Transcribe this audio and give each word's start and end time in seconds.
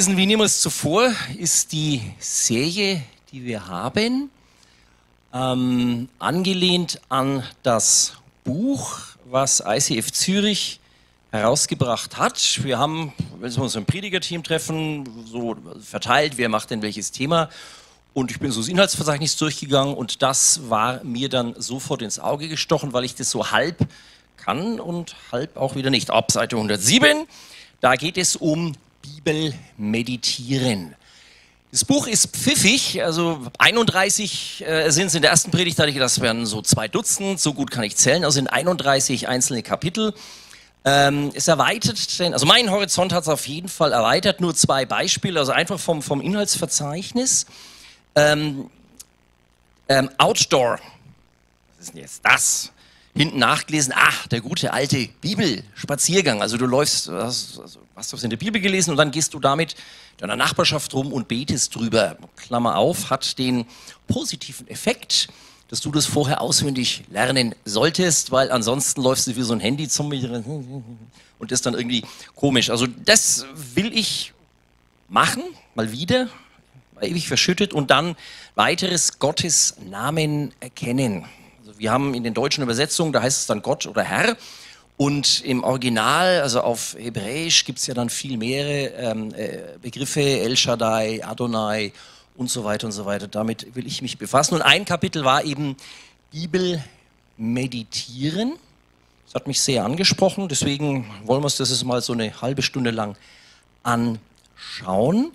Bibellesen 0.00 0.16
wie 0.16 0.24
niemals 0.24 0.62
zuvor 0.62 1.12
ist 1.36 1.72
die 1.72 2.00
Serie, 2.18 3.02
die 3.32 3.44
wir 3.44 3.68
haben, 3.68 4.30
ähm, 5.34 6.08
angelehnt 6.18 7.02
an 7.10 7.42
das 7.62 8.14
Buch, 8.42 8.98
was 9.26 9.62
ICF 9.66 10.10
Zürich 10.10 10.80
herausgebracht 11.32 12.16
hat. 12.16 12.60
Wir 12.62 12.78
haben, 12.78 13.12
wenn 13.40 13.54
wir 13.54 13.62
uns 13.62 13.74
im 13.74 13.84
Predigerteam 13.84 14.42
treffen, 14.42 15.06
so 15.26 15.54
verteilt, 15.82 16.38
wer 16.38 16.48
macht 16.48 16.70
denn 16.70 16.80
welches 16.80 17.12
Thema. 17.12 17.50
Und 18.14 18.30
ich 18.30 18.40
bin 18.40 18.50
so 18.52 18.60
das 18.60 18.70
Inhaltsverzeichnis 18.70 19.36
durchgegangen 19.36 19.94
und 19.94 20.22
das 20.22 20.70
war 20.70 21.04
mir 21.04 21.28
dann 21.28 21.54
sofort 21.58 22.00
ins 22.00 22.18
Auge 22.18 22.48
gestochen, 22.48 22.94
weil 22.94 23.04
ich 23.04 23.16
das 23.16 23.28
so 23.30 23.50
halb 23.50 23.86
kann 24.38 24.80
und 24.80 25.14
halb 25.30 25.58
auch 25.58 25.74
wieder 25.74 25.90
nicht. 25.90 26.08
Ab 26.10 26.32
Seite 26.32 26.56
107, 26.56 27.26
da 27.82 27.96
geht 27.96 28.16
es 28.16 28.34
um 28.34 28.72
Bibel 29.02 29.54
meditieren. 29.76 30.94
Das 31.72 31.84
Buch 31.84 32.08
ist 32.08 32.36
pfiffig, 32.36 33.02
also 33.04 33.46
31 33.58 34.64
äh, 34.66 34.90
sind 34.90 35.06
es 35.06 35.14
in 35.14 35.22
der 35.22 35.30
ersten 35.30 35.52
Predigt, 35.52 35.78
hatte 35.78 35.88
ich 35.88 35.94
gedacht, 35.94 36.10
das 36.10 36.20
wären 36.20 36.44
so 36.44 36.62
zwei 36.62 36.88
Dutzend, 36.88 37.38
so 37.38 37.54
gut 37.54 37.70
kann 37.70 37.84
ich 37.84 37.96
zählen, 37.96 38.24
also 38.24 38.34
sind 38.34 38.48
31 38.48 39.28
einzelne 39.28 39.62
Kapitel. 39.62 40.12
Ähm, 40.84 41.30
es 41.34 41.46
erweitert, 41.46 42.18
den, 42.18 42.32
also 42.32 42.44
mein 42.46 42.70
Horizont 42.70 43.12
hat 43.12 43.22
es 43.22 43.28
auf 43.28 43.46
jeden 43.46 43.68
Fall 43.68 43.92
erweitert, 43.92 44.40
nur 44.40 44.54
zwei 44.56 44.84
Beispiele, 44.84 45.38
also 45.38 45.52
einfach 45.52 45.78
vom, 45.78 46.02
vom 46.02 46.20
Inhaltsverzeichnis. 46.20 47.46
Ähm, 48.16 48.68
ähm, 49.88 50.10
Outdoor, 50.18 50.80
was 51.78 51.86
ist 51.86 51.94
denn 51.94 52.02
jetzt 52.02 52.20
das? 52.24 52.72
Hinten 53.14 53.38
nachgelesen, 53.38 53.92
ach, 53.96 54.26
der 54.28 54.40
gute 54.40 54.72
alte 54.72 55.08
Bibelspaziergang. 55.20 56.42
Also 56.42 56.56
du 56.56 56.66
läufst, 56.66 57.08
hast, 57.08 57.58
also, 57.58 57.80
hast 57.96 58.12
was 58.12 58.22
in 58.22 58.30
der 58.30 58.36
Bibel 58.36 58.60
gelesen 58.60 58.92
und 58.92 58.96
dann 58.96 59.10
gehst 59.10 59.34
du 59.34 59.40
damit 59.40 59.74
deiner 60.18 60.36
Nachbarschaft 60.36 60.94
rum 60.94 61.12
und 61.12 61.28
betest 61.28 61.74
drüber. 61.74 62.16
Klammer 62.36 62.76
auf, 62.76 63.10
hat 63.10 63.38
den 63.38 63.66
positiven 64.06 64.68
Effekt, 64.68 65.28
dass 65.68 65.80
du 65.80 65.90
das 65.90 66.06
vorher 66.06 66.40
auswendig 66.40 67.04
lernen 67.10 67.54
solltest, 67.64 68.30
weil 68.30 68.50
ansonsten 68.50 69.02
läufst 69.02 69.26
du 69.26 69.36
wie 69.36 69.42
so 69.42 69.52
ein 69.52 69.60
Handy 69.60 69.88
zum 69.88 70.10
und 71.38 71.52
ist 71.52 71.66
dann 71.66 71.74
irgendwie 71.74 72.04
komisch. 72.34 72.70
Also 72.70 72.86
das 72.86 73.46
will 73.54 73.96
ich 73.96 74.32
machen, 75.08 75.42
mal 75.74 75.90
wieder, 75.90 76.28
ewig 77.00 77.28
verschüttet 77.28 77.72
und 77.72 77.90
dann 77.90 78.14
weiteres 78.54 79.18
Gottes 79.18 79.76
Namen 79.88 80.52
erkennen 80.60 81.24
wir 81.78 81.92
haben 81.92 82.14
in 82.14 82.24
den 82.24 82.34
deutschen 82.34 82.62
Übersetzungen, 82.62 83.12
da 83.12 83.22
heißt 83.22 83.40
es 83.40 83.46
dann 83.46 83.62
Gott 83.62 83.86
oder 83.86 84.02
Herr. 84.02 84.36
Und 84.96 85.42
im 85.44 85.64
Original, 85.64 86.42
also 86.42 86.60
auf 86.60 86.94
Hebräisch, 86.98 87.64
gibt 87.64 87.78
es 87.78 87.86
ja 87.86 87.94
dann 87.94 88.10
viel 88.10 88.36
mehrere 88.36 88.88
ähm, 88.96 89.34
äh, 89.34 89.78
Begriffe, 89.80 90.20
El 90.20 90.56
Shaddai, 90.56 91.24
Adonai 91.24 91.92
und 92.36 92.50
so 92.50 92.64
weiter 92.64 92.86
und 92.86 92.92
so 92.92 93.06
weiter. 93.06 93.26
Damit 93.26 93.74
will 93.74 93.86
ich 93.86 94.02
mich 94.02 94.18
befassen. 94.18 94.56
Und 94.56 94.62
ein 94.62 94.84
Kapitel 94.84 95.24
war 95.24 95.44
eben 95.44 95.76
Bibel 96.30 96.84
meditieren. 97.38 98.56
Das 99.24 99.34
hat 99.34 99.46
mich 99.46 99.60
sehr 99.62 99.84
angesprochen, 99.84 100.48
deswegen 100.48 101.06
wollen 101.24 101.40
wir 101.40 101.44
uns 101.44 101.56
das 101.56 101.70
jetzt 101.70 101.84
mal 101.84 102.02
so 102.02 102.12
eine 102.12 102.42
halbe 102.42 102.62
Stunde 102.62 102.90
lang 102.90 103.16
anschauen. 103.82 105.32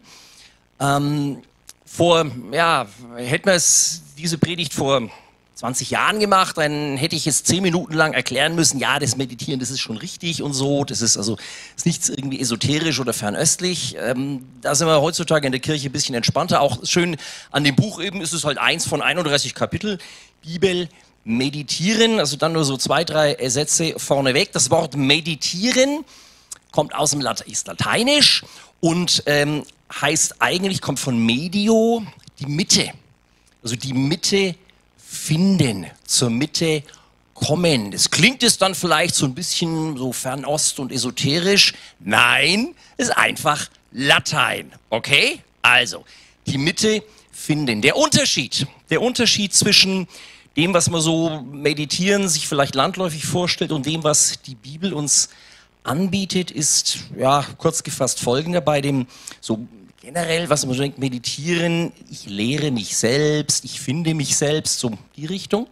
Ähm, 0.80 1.42
vor, 1.86 2.26
ja, 2.52 2.86
hätten 3.16 3.46
wir 3.46 3.54
es, 3.54 4.04
diese 4.18 4.38
Predigt 4.38 4.74
vor 4.74 5.10
20 5.56 5.90
Jahren 5.90 6.20
gemacht, 6.20 6.58
dann 6.58 6.98
hätte 6.98 7.16
ich 7.16 7.26
jetzt 7.26 7.48
zehn 7.48 7.64
Minuten 7.64 7.94
lang 7.94 8.14
erklären 8.14 8.56
müssen, 8.56 8.78
ja, 8.78 9.00
das 9.00 9.16
Meditieren, 9.16 9.60
das 9.60 9.70
ist 9.70 9.80
schon 9.80 9.96
richtig 9.96 10.44
und 10.44 10.54
so, 10.54 10.84
das 10.84 11.02
ist 11.02 11.16
also 11.18 11.38
ist 11.78 11.86
nichts 11.86 12.10
irgendwie 12.10 12.42
esoterisch 12.42 13.00
oder 13.00 13.14
fernöstlich. 13.14 13.96
Ähm, 13.98 14.46
da 14.62 14.76
sind 14.76 14.88
wir 14.88 15.02
heutzutage 15.02 15.46
in 15.46 15.54
der 15.54 15.62
Kirche 15.62 15.90
ein 15.90 15.94
bisschen 15.94 16.14
entspannter. 16.14 16.60
Auch 16.60 16.86
schön 16.86 17.16
an 17.52 17.64
dem 17.64 17.76
Buch 17.76 18.02
eben 18.02 18.22
ist 18.22 18.34
es 18.34 18.44
halt 18.44 18.58
eins 18.58 18.86
von 18.86 19.02
31 19.02 19.56
Kapitel, 19.56 19.98
Bibel 20.42 20.90
meditieren, 21.24 22.20
also 22.20 22.36
dann 22.36 22.52
nur 22.52 22.66
so 22.66 22.78
zwei, 22.78 23.06
drei 23.06 23.38
Sätze 23.50 23.96
vorneweg. 23.98 24.52
Das 24.52 24.70
Wort 24.70 24.96
meditieren 24.96 26.04
kommt 26.72 26.94
aus 26.94 27.12
dem 27.12 27.22
Lat 27.22 27.40
ist 27.42 27.68
lateinisch 27.68 28.44
und 28.82 29.24
ähm, 29.26 29.64
heißt 30.02 30.42
eigentlich, 30.42 30.82
kommt 30.82 31.00
von 31.00 31.18
medio, 31.18 32.04
die 32.40 32.48
Mitte. 32.48 32.92
Also 33.64 33.78
die 33.78 33.94
Mitte 33.94 34.56
finden, 35.26 35.88
zur 36.06 36.30
Mitte 36.30 36.84
kommen. 37.34 37.90
Das 37.92 38.12
klingt 38.12 38.44
es 38.44 38.60
dann 38.60 38.76
vielleicht 38.76 39.16
so 39.16 39.26
ein 39.26 39.34
bisschen 39.34 39.98
so 39.98 40.14
Fernost 40.14 40.80
und 40.80 40.92
esoterisch. 40.92 41.74
Nein, 42.00 42.76
ist 42.98 43.16
einfach 43.18 43.68
Latein. 43.92 44.72
Okay? 44.92 45.42
Also, 45.64 46.06
die 46.46 46.60
Mitte 46.60 47.04
finden. 47.32 47.82
Der 47.82 47.98
Unterschied, 47.98 48.68
der 48.92 49.02
Unterschied 49.02 49.54
zwischen 49.54 50.08
dem, 50.58 50.76
was 50.76 50.92
man 50.92 51.02
so 51.02 51.42
meditieren, 51.42 52.30
sich 52.30 52.48
vielleicht 52.48 52.76
landläufig 52.76 53.26
vorstellt 53.26 53.72
und 53.72 53.86
dem, 53.88 54.04
was 54.04 54.42
die 54.44 54.56
Bibel 54.56 54.94
uns 54.94 55.30
anbietet, 55.84 56.52
ist, 56.52 57.00
ja, 57.18 57.44
kurz 57.58 57.82
gefasst 57.82 58.20
folgender. 58.20 58.62
Bei 58.62 58.80
dem 58.80 59.08
so 59.42 59.68
generell, 60.06 60.48
was 60.52 60.68
man 60.68 60.78
denkt, 60.78 61.00
meditieren, 61.00 61.92
ich 62.12 62.28
lehre 62.28 62.70
mich 62.70 62.96
selbst, 62.96 63.66
ich 63.66 63.82
finde 63.82 64.14
mich 64.14 64.38
selbst, 64.38 64.80
so 64.80 64.92
die 65.16 65.26
Richtung. 65.26 65.66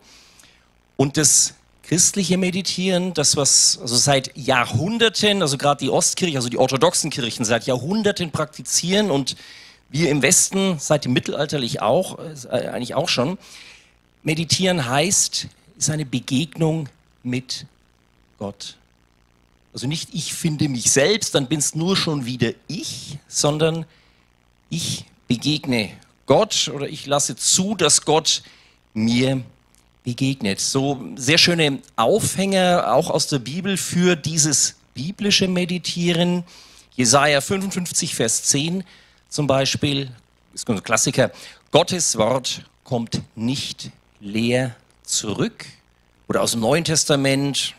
Und 0.98 1.18
das 1.18 1.54
christliche 1.84 2.40
Meditieren, 2.40 3.14
das 3.14 3.38
was 3.38 3.78
also 3.80 3.96
seit 3.96 4.36
Jahrhunderten, 4.36 5.44
also 5.44 5.60
gerade 5.60 5.86
die 5.86 5.92
Ostkirche, 5.92 6.38
also 6.38 6.50
die 6.50 6.58
orthodoxen 6.58 7.12
Kirchen 7.12 7.46
seit 7.46 7.68
Jahrhunderten 7.68 8.32
praktizieren 8.32 9.12
und 9.12 9.36
wir 9.92 10.10
im 10.10 10.24
Westen 10.24 10.80
seit 10.80 11.06
dem 11.06 11.14
Mittelalterlich 11.14 11.84
auch, 11.84 12.18
äh, 12.18 12.70
eigentlich 12.70 12.96
auch 12.96 13.10
schon. 13.10 13.38
Meditieren 14.24 14.90
heißt, 14.90 15.48
ist 15.78 15.90
eine 15.92 16.08
Begegnung 16.08 16.90
mit 17.22 17.68
Gott. 18.40 18.78
Also 19.74 19.86
nicht 19.86 20.10
ich 20.14 20.34
finde 20.34 20.70
mich 20.70 20.90
selbst, 20.90 21.36
dann 21.36 21.46
bin 21.46 21.60
es 21.60 21.76
nur 21.76 21.96
schon 21.96 22.26
wieder 22.26 22.54
ich, 22.68 23.20
sondern 23.28 23.86
ich 24.74 25.06
begegne 25.28 25.92
Gott 26.26 26.72
oder 26.74 26.88
ich 26.88 27.06
lasse 27.06 27.36
zu, 27.36 27.76
dass 27.76 28.06
Gott 28.06 28.42
mir 28.94 29.44
begegnet. 30.04 30.60
So 30.60 31.00
sehr 31.16 31.38
schöne 31.38 31.80
Aufhänger 31.96 32.94
auch 32.94 33.10
aus 33.10 33.28
der 33.28 33.40
Bibel 33.40 33.78
für 33.78 34.16
dieses 34.16 34.76
biblische 34.94 35.48
Meditieren. 35.48 36.44
Jesaja 36.96 37.42
55, 37.42 38.16
Vers 38.16 38.44
10 38.44 38.84
zum 39.30 39.48
Beispiel, 39.48 40.12
ist 40.54 40.70
ein 40.70 40.84
Klassiker. 40.84 41.32
Gottes 41.72 42.18
Wort 42.18 42.66
kommt 42.84 43.22
nicht 43.36 43.92
leer 44.20 44.76
zurück. 45.04 45.66
Oder 46.28 46.42
aus 46.42 46.52
dem 46.52 46.62
Neuen 46.62 46.84
Testament, 46.84 47.76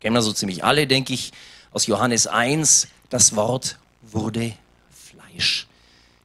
kennen 0.00 0.14
wir 0.14 0.22
so 0.22 0.32
ziemlich 0.32 0.64
alle, 0.64 0.86
denke 0.86 1.14
ich, 1.14 1.32
aus 1.72 1.86
Johannes 1.86 2.26
1, 2.26 2.88
das 3.08 3.34
Wort 3.36 3.78
wurde 4.02 4.52
Fleisch. 4.90 5.66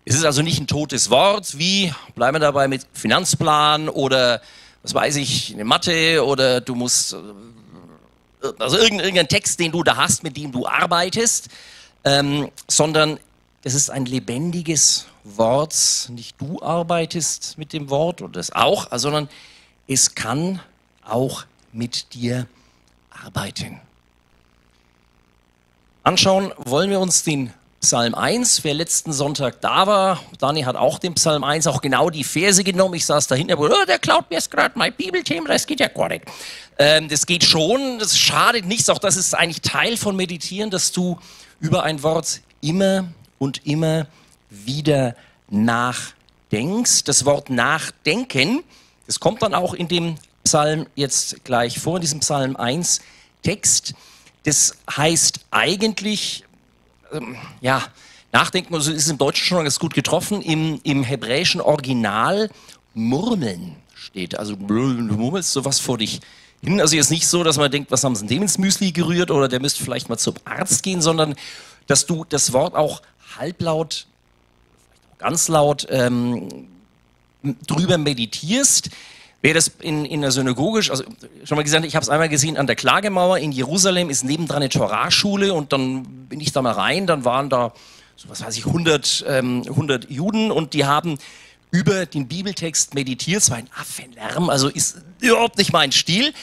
Es 0.10 0.16
ist 0.16 0.24
also 0.24 0.42
nicht 0.42 0.60
ein 0.60 0.66
totes 0.66 1.12
Wort, 1.12 1.60
wie, 1.60 1.94
bleiben 2.16 2.34
wir 2.34 2.40
dabei 2.40 2.68
mit 2.68 2.84
Finanzplan 2.94 3.90
oder, 3.90 4.42
was 4.82 4.96
weiß 4.96 5.18
ich, 5.18 5.54
eine 5.54 5.66
Mathe 5.66 6.26
oder 6.26 6.62
du 6.62 6.74
musst, 6.74 7.14
äh, 7.14 7.18
also 8.58 8.80
irgendein 8.80 9.28
Text, 9.28 9.60
den 9.60 9.72
du 9.72 9.84
da 9.84 9.98
hast, 9.98 10.24
mit 10.24 10.36
dem 10.36 10.52
du 10.52 10.66
arbeitest, 10.66 11.50
ähm, 12.06 12.50
sondern 12.68 13.20
es 13.64 13.76
ist 13.76 13.92
ein 13.92 14.08
lebendiges 14.08 15.06
Wort. 15.24 15.76
Nicht 16.10 16.42
du 16.42 16.60
arbeitest 16.60 17.60
mit 17.60 17.72
dem 17.72 17.92
Wort 17.92 18.24
oder 18.24 18.32
das 18.32 18.52
auch, 18.52 18.88
sondern 18.98 19.30
es 19.88 20.16
kann 20.16 20.60
auch 21.06 21.44
mit 21.72 22.16
dir 22.16 22.48
arbeiten. 23.12 23.80
Anschauen 26.02 26.52
wollen 26.58 26.90
wir 26.90 27.00
uns 27.00 27.22
den 27.22 27.54
Psalm 27.82 28.14
1, 28.14 28.66
wer 28.66 28.74
letzten 28.74 29.14
Sonntag 29.14 29.62
da 29.62 29.88
war, 29.88 30.22
Dani 30.38 30.64
hat 30.64 30.76
auch 30.76 31.00
den 31.00 31.14
Psalm 31.14 31.46
1, 31.46 31.66
auch 31.66 31.82
genau 31.82 32.10
die 32.10 32.26
Verse 32.26 32.62
genommen. 32.62 32.96
Ich 32.96 33.06
saß 33.06 33.28
da 33.28 33.36
hinten, 33.36 33.54
oh, 33.54 33.70
der 33.88 34.00
klaut 34.00 34.30
mir 34.30 34.36
jetzt 34.36 34.52
gerade 34.52 34.78
mein 34.78 34.94
Bibelthema, 34.94 35.48
das 35.48 35.66
geht 35.66 35.80
ja 35.80 35.88
gar 35.88 36.10
nicht. 36.10 36.26
Ähm, 36.78 37.08
das 37.08 37.26
geht 37.26 37.46
schon, 37.46 37.98
das 37.98 38.18
schadet 38.18 38.66
nichts, 38.66 38.90
auch 38.90 39.00
das 39.00 39.16
ist 39.16 39.34
eigentlich 39.34 39.62
Teil 39.62 39.96
von 39.96 40.18
Meditieren, 40.18 40.70
dass 40.70 40.92
du 40.92 41.20
über 41.62 41.84
ein 41.84 42.04
Wort 42.04 42.42
immer 42.60 43.08
und 43.38 43.66
immer 43.66 44.08
wieder 44.50 45.16
nachdenkst. 45.50 47.06
Das 47.06 47.24
Wort 47.24 47.50
nachdenken, 47.50 48.62
das 49.08 49.22
kommt 49.22 49.42
dann 49.42 49.54
auch 49.54 49.74
in 49.74 49.88
dem 49.88 50.16
Psalm 50.44 50.86
jetzt 50.96 51.46
gleich 51.46 51.80
vor, 51.80 51.96
in 51.96 52.02
diesem 52.02 52.20
Psalm 52.20 52.58
1 52.58 53.00
Text. 53.42 53.94
Das 54.44 54.76
heißt 54.90 55.40
eigentlich, 55.52 56.44
ähm, 57.12 57.36
ja, 57.62 57.84
nachdenken, 58.32 58.74
also 58.74 58.92
ist 58.92 59.10
im 59.10 59.18
Deutschen 59.18 59.46
schon 59.46 59.64
ganz 59.64 59.80
gut 59.80 59.94
getroffen, 59.94 60.42
im, 60.42 60.80
im 60.84 61.04
hebräischen 61.04 61.62
Original 61.62 62.50
murmeln 62.94 63.76
steht. 63.96 64.38
Also 64.38 64.56
du 64.56 64.74
murmelst 64.74 65.52
sowas 65.52 65.80
vor 65.80 65.98
dich 65.98 66.20
hin. 66.62 66.82
Also 66.82 66.96
jetzt 66.96 67.12
nicht 67.12 67.28
so, 67.28 67.44
dass 67.44 67.58
man 67.58 67.72
denkt, 67.72 67.92
was 67.92 68.04
haben 68.04 68.16
sie 68.16 68.28
dem 68.28 68.42
ins 68.42 68.58
Müsli 68.58 68.92
gerührt 68.92 69.32
oder 69.32 69.48
der 69.48 69.60
müsste 69.60 69.84
vielleicht 69.84 70.10
mal 70.10 70.18
zum 70.18 70.36
Arzt 70.46 70.84
gehen, 70.84 71.02
sondern 71.02 71.36
dass 71.88 72.06
du 72.06 72.26
das 72.26 72.54
Wort 72.54 72.76
auch 72.76 73.02
halblaut 73.38 74.06
ganz 75.18 75.48
laut 75.48 75.88
ähm, 75.90 76.68
drüber 77.68 77.98
meditierst. 77.98 78.90
Wer 79.42 79.54
das 79.54 79.72
in, 79.80 80.04
in 80.04 80.22
der 80.22 80.32
Synagoge, 80.32 80.90
also 80.90 81.04
schon 81.46 81.56
mal 81.56 81.64
gesagt, 81.64 81.86
ich 81.86 81.96
habe 81.96 82.04
es 82.04 82.10
einmal 82.10 82.28
gesehen 82.28 82.58
an 82.58 82.68
der 82.68 82.76
Klagemauer 82.76 83.38
in 83.38 83.54
Jerusalem, 83.54 84.10
ist 84.10 84.26
nebendran 84.26 84.58
eine 84.58 84.70
Torahschule 84.70 85.54
und 85.54 85.72
dann 85.72 86.04
bin 86.28 86.42
ich 86.42 86.52
da 86.52 86.62
mal 86.62 86.74
rein, 86.74 87.08
dann 87.08 87.24
waren 87.24 87.50
da, 87.50 87.74
so 88.18 88.28
was 88.28 88.44
weiß 88.44 88.58
ich, 88.58 88.66
100, 88.66 89.26
ähm, 89.28 89.64
100 89.66 90.10
Juden 90.10 90.52
und 90.52 90.74
die 90.74 90.84
haben 90.86 91.18
über 91.72 92.06
den 92.06 92.28
Bibeltext 92.28 92.96
meditiert. 92.96 93.42
Es 93.42 93.50
war 93.50 93.58
ein 93.58 93.70
Affenlärm, 93.80 94.50
also 94.50 94.68
ist 94.68 94.98
überhaupt 95.22 95.58
nicht 95.58 95.72
mein 95.72 95.94
Stil. 95.94 96.34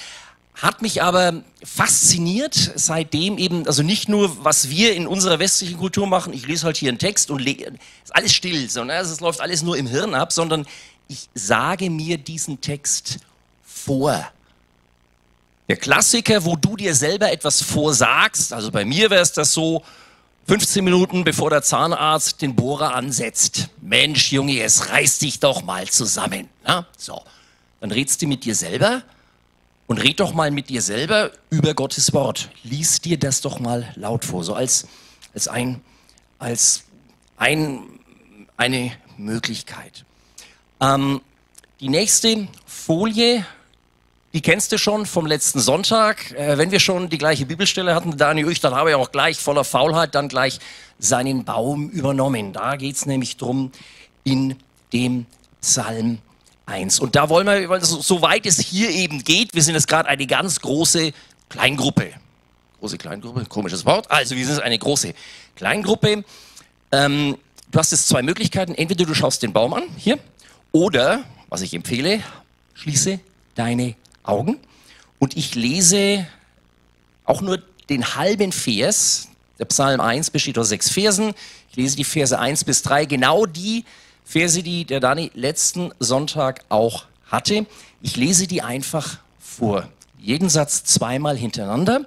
Hat 0.54 0.80
mich 0.80 1.02
aber 1.02 1.42
fasziniert, 1.62 2.54
seitdem 2.76 3.36
eben, 3.36 3.66
also 3.66 3.82
nicht 3.82 4.08
nur, 4.08 4.42
was 4.42 4.70
wir 4.70 4.94
in 4.94 5.06
unserer 5.06 5.38
westlichen 5.38 5.76
Kultur 5.76 6.06
machen, 6.06 6.32
ich 6.32 6.46
lese 6.46 6.64
halt 6.64 6.78
hier 6.78 6.88
einen 6.88 6.98
Text 6.98 7.30
und 7.30 7.46
ist 7.46 7.66
alles 8.12 8.32
still, 8.32 8.70
sondern 8.70 8.96
also 8.96 9.12
es 9.12 9.20
läuft 9.20 9.42
alles 9.42 9.62
nur 9.62 9.76
im 9.76 9.86
Hirn 9.86 10.14
ab, 10.14 10.32
sondern 10.32 10.64
ich 11.08 11.28
sage 11.34 11.90
mir 11.90 12.18
diesen 12.18 12.60
Text 12.60 13.18
vor. 13.64 14.24
Der 15.68 15.76
Klassiker, 15.76 16.44
wo 16.44 16.56
du 16.56 16.76
dir 16.76 16.94
selber 16.94 17.30
etwas 17.30 17.62
vorsagst, 17.62 18.52
also 18.52 18.70
bei 18.70 18.84
mir 18.84 19.10
wäre 19.10 19.22
es 19.22 19.32
das 19.32 19.52
so, 19.52 19.82
15 20.46 20.84
Minuten 20.84 21.24
bevor 21.24 21.50
der 21.50 21.62
Zahnarzt 21.62 22.40
den 22.40 22.54
Bohrer 22.54 22.94
ansetzt. 22.94 23.68
Mensch, 23.80 24.30
Junge, 24.30 24.60
es 24.60 24.90
reißt 24.90 25.22
dich 25.22 25.40
doch 25.40 25.62
mal 25.64 25.88
zusammen. 25.88 26.48
Na? 26.64 26.86
So, 26.96 27.20
dann 27.80 27.90
redst 27.90 28.22
du 28.22 28.28
mit 28.28 28.44
dir 28.44 28.54
selber 28.54 29.02
und 29.88 29.98
red 29.98 30.20
doch 30.20 30.34
mal 30.34 30.52
mit 30.52 30.68
dir 30.68 30.82
selber 30.82 31.32
über 31.50 31.74
Gottes 31.74 32.12
Wort. 32.12 32.50
Lies 32.62 33.00
dir 33.00 33.18
das 33.18 33.40
doch 33.40 33.58
mal 33.58 33.92
laut 33.96 34.24
vor, 34.24 34.44
so 34.44 34.54
als, 34.54 34.86
als, 35.34 35.48
ein, 35.48 35.82
als 36.38 36.84
ein, 37.36 37.82
eine 38.56 38.92
Möglichkeit. 39.16 40.05
Ähm, 40.80 41.20
die 41.80 41.88
nächste 41.88 42.48
Folie, 42.66 43.44
die 44.32 44.40
kennst 44.40 44.72
du 44.72 44.78
schon 44.78 45.06
vom 45.06 45.26
letzten 45.26 45.60
Sonntag. 45.60 46.32
Äh, 46.32 46.58
wenn 46.58 46.70
wir 46.70 46.80
schon 46.80 47.08
die 47.08 47.18
gleiche 47.18 47.46
Bibelstelle 47.46 47.94
hatten, 47.94 48.16
Daniel 48.16 48.50
ich, 48.50 48.60
dann 48.60 48.74
habe 48.74 48.90
ich 48.90 48.96
auch 48.96 49.12
gleich 49.12 49.38
voller 49.38 49.64
Faulheit 49.64 50.14
dann 50.14 50.28
gleich 50.28 50.58
seinen 50.98 51.44
Baum 51.44 51.90
übernommen. 51.90 52.52
Da 52.52 52.76
geht 52.76 52.96
es 52.96 53.06
nämlich 53.06 53.36
drum 53.36 53.72
in 54.24 54.56
dem 54.92 55.26
Psalm 55.60 56.18
1. 56.66 57.00
Und 57.00 57.16
da 57.16 57.28
wollen 57.28 57.46
wir, 57.46 57.80
soweit 57.80 58.44
es 58.44 58.58
hier 58.58 58.90
eben 58.90 59.22
geht, 59.24 59.54
wir 59.54 59.62
sind 59.62 59.74
jetzt 59.74 59.88
gerade 59.88 60.08
eine 60.08 60.26
ganz 60.26 60.60
große 60.60 61.12
Kleingruppe. 61.48 62.12
Große 62.80 62.98
Kleingruppe, 62.98 63.44
komisches 63.46 63.86
Wort. 63.86 64.10
Also 64.10 64.36
wir 64.36 64.46
sind 64.46 64.60
eine 64.60 64.78
große 64.78 65.14
Kleingruppe. 65.54 66.24
Ähm, 66.92 67.36
du 67.70 67.78
hast 67.78 67.92
jetzt 67.92 68.08
zwei 68.08 68.22
Möglichkeiten. 68.22 68.74
Entweder 68.74 69.06
du 69.06 69.14
schaust 69.14 69.42
den 69.42 69.52
Baum 69.52 69.74
an, 69.74 69.84
hier, 69.96 70.18
oder, 70.76 71.24
was 71.48 71.62
ich 71.62 71.72
empfehle, 71.72 72.22
schließe 72.74 73.18
deine 73.54 73.94
Augen 74.22 74.58
und 75.18 75.34
ich 75.34 75.54
lese 75.54 76.26
auch 77.24 77.40
nur 77.40 77.62
den 77.88 78.14
halben 78.14 78.52
Vers. 78.52 79.28
Der 79.58 79.64
Psalm 79.64 80.02
1 80.02 80.28
besteht 80.28 80.58
aus 80.58 80.68
sechs 80.68 80.90
Versen. 80.90 81.32
Ich 81.70 81.76
lese 81.76 81.96
die 81.96 82.04
Verse 82.04 82.38
1 82.38 82.64
bis 82.64 82.82
3, 82.82 83.06
genau 83.06 83.46
die 83.46 83.86
Verse, 84.22 84.62
die 84.62 84.84
der 84.84 85.00
Dani 85.00 85.30
letzten 85.32 85.92
Sonntag 85.98 86.62
auch 86.68 87.06
hatte. 87.24 87.64
Ich 88.02 88.16
lese 88.16 88.46
die 88.46 88.60
einfach 88.60 89.20
vor. 89.40 89.88
Jeden 90.20 90.50
Satz 90.50 90.84
zweimal 90.84 91.38
hintereinander 91.38 92.04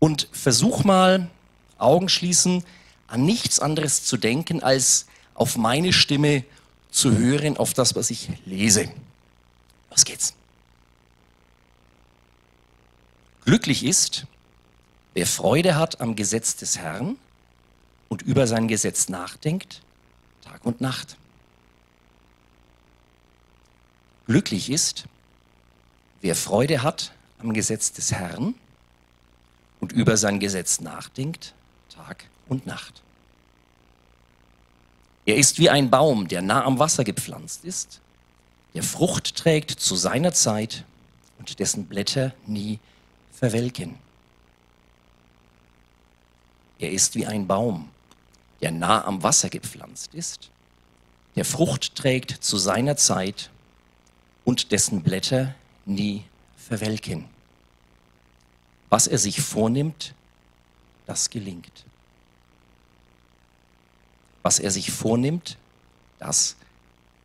und 0.00 0.26
versuch 0.32 0.82
mal, 0.82 1.30
Augen 1.78 2.08
schließen, 2.08 2.64
an 3.06 3.24
nichts 3.24 3.60
anderes 3.60 4.02
zu 4.02 4.16
denken, 4.16 4.60
als 4.60 5.06
auf 5.34 5.56
meine 5.56 5.92
Stimme 5.92 6.42
zu 6.90 7.16
hören 7.16 7.56
auf 7.56 7.74
das, 7.74 7.94
was 7.94 8.10
ich 8.10 8.28
lese. 8.46 8.90
Los 9.90 10.04
geht's. 10.04 10.34
Glücklich 13.44 13.84
ist, 13.84 14.26
wer 15.14 15.26
Freude 15.26 15.76
hat 15.76 16.00
am 16.00 16.16
Gesetz 16.16 16.56
des 16.56 16.78
Herrn 16.78 17.16
und 18.08 18.22
über 18.22 18.46
sein 18.46 18.68
Gesetz 18.68 19.08
nachdenkt, 19.08 19.82
Tag 20.42 20.64
und 20.64 20.80
Nacht. 20.80 21.16
Glücklich 24.26 24.70
ist, 24.70 25.04
wer 26.20 26.34
Freude 26.34 26.82
hat 26.82 27.12
am 27.38 27.52
Gesetz 27.52 27.92
des 27.92 28.12
Herrn 28.12 28.54
und 29.80 29.92
über 29.92 30.16
sein 30.16 30.40
Gesetz 30.40 30.80
nachdenkt, 30.80 31.54
Tag 31.88 32.24
und 32.48 32.66
Nacht. 32.66 33.02
Er 35.26 35.36
ist 35.36 35.58
wie 35.58 35.68
ein 35.68 35.90
Baum, 35.90 36.28
der 36.28 36.40
nah 36.40 36.64
am 36.64 36.78
Wasser 36.78 37.02
gepflanzt 37.02 37.64
ist, 37.64 38.00
der 38.74 38.84
Frucht 38.84 39.34
trägt 39.34 39.72
zu 39.72 39.96
seiner 39.96 40.32
Zeit 40.32 40.84
und 41.38 41.58
dessen 41.58 41.86
Blätter 41.86 42.32
nie 42.46 42.78
verwelken. 43.32 43.96
Er 46.78 46.92
ist 46.92 47.16
wie 47.16 47.26
ein 47.26 47.48
Baum, 47.48 47.90
der 48.60 48.70
nah 48.70 49.04
am 49.04 49.24
Wasser 49.24 49.50
gepflanzt 49.50 50.14
ist, 50.14 50.50
der 51.34 51.44
Frucht 51.44 51.96
trägt 51.96 52.30
zu 52.44 52.56
seiner 52.56 52.96
Zeit 52.96 53.50
und 54.44 54.70
dessen 54.70 55.02
Blätter 55.02 55.56
nie 55.86 56.22
verwelken. 56.56 57.24
Was 58.90 59.08
er 59.08 59.18
sich 59.18 59.40
vornimmt, 59.40 60.14
das 61.06 61.30
gelingt 61.30 61.84
was 64.46 64.60
er 64.60 64.70
sich 64.70 64.92
vornimmt, 64.92 65.58
das 66.20 66.54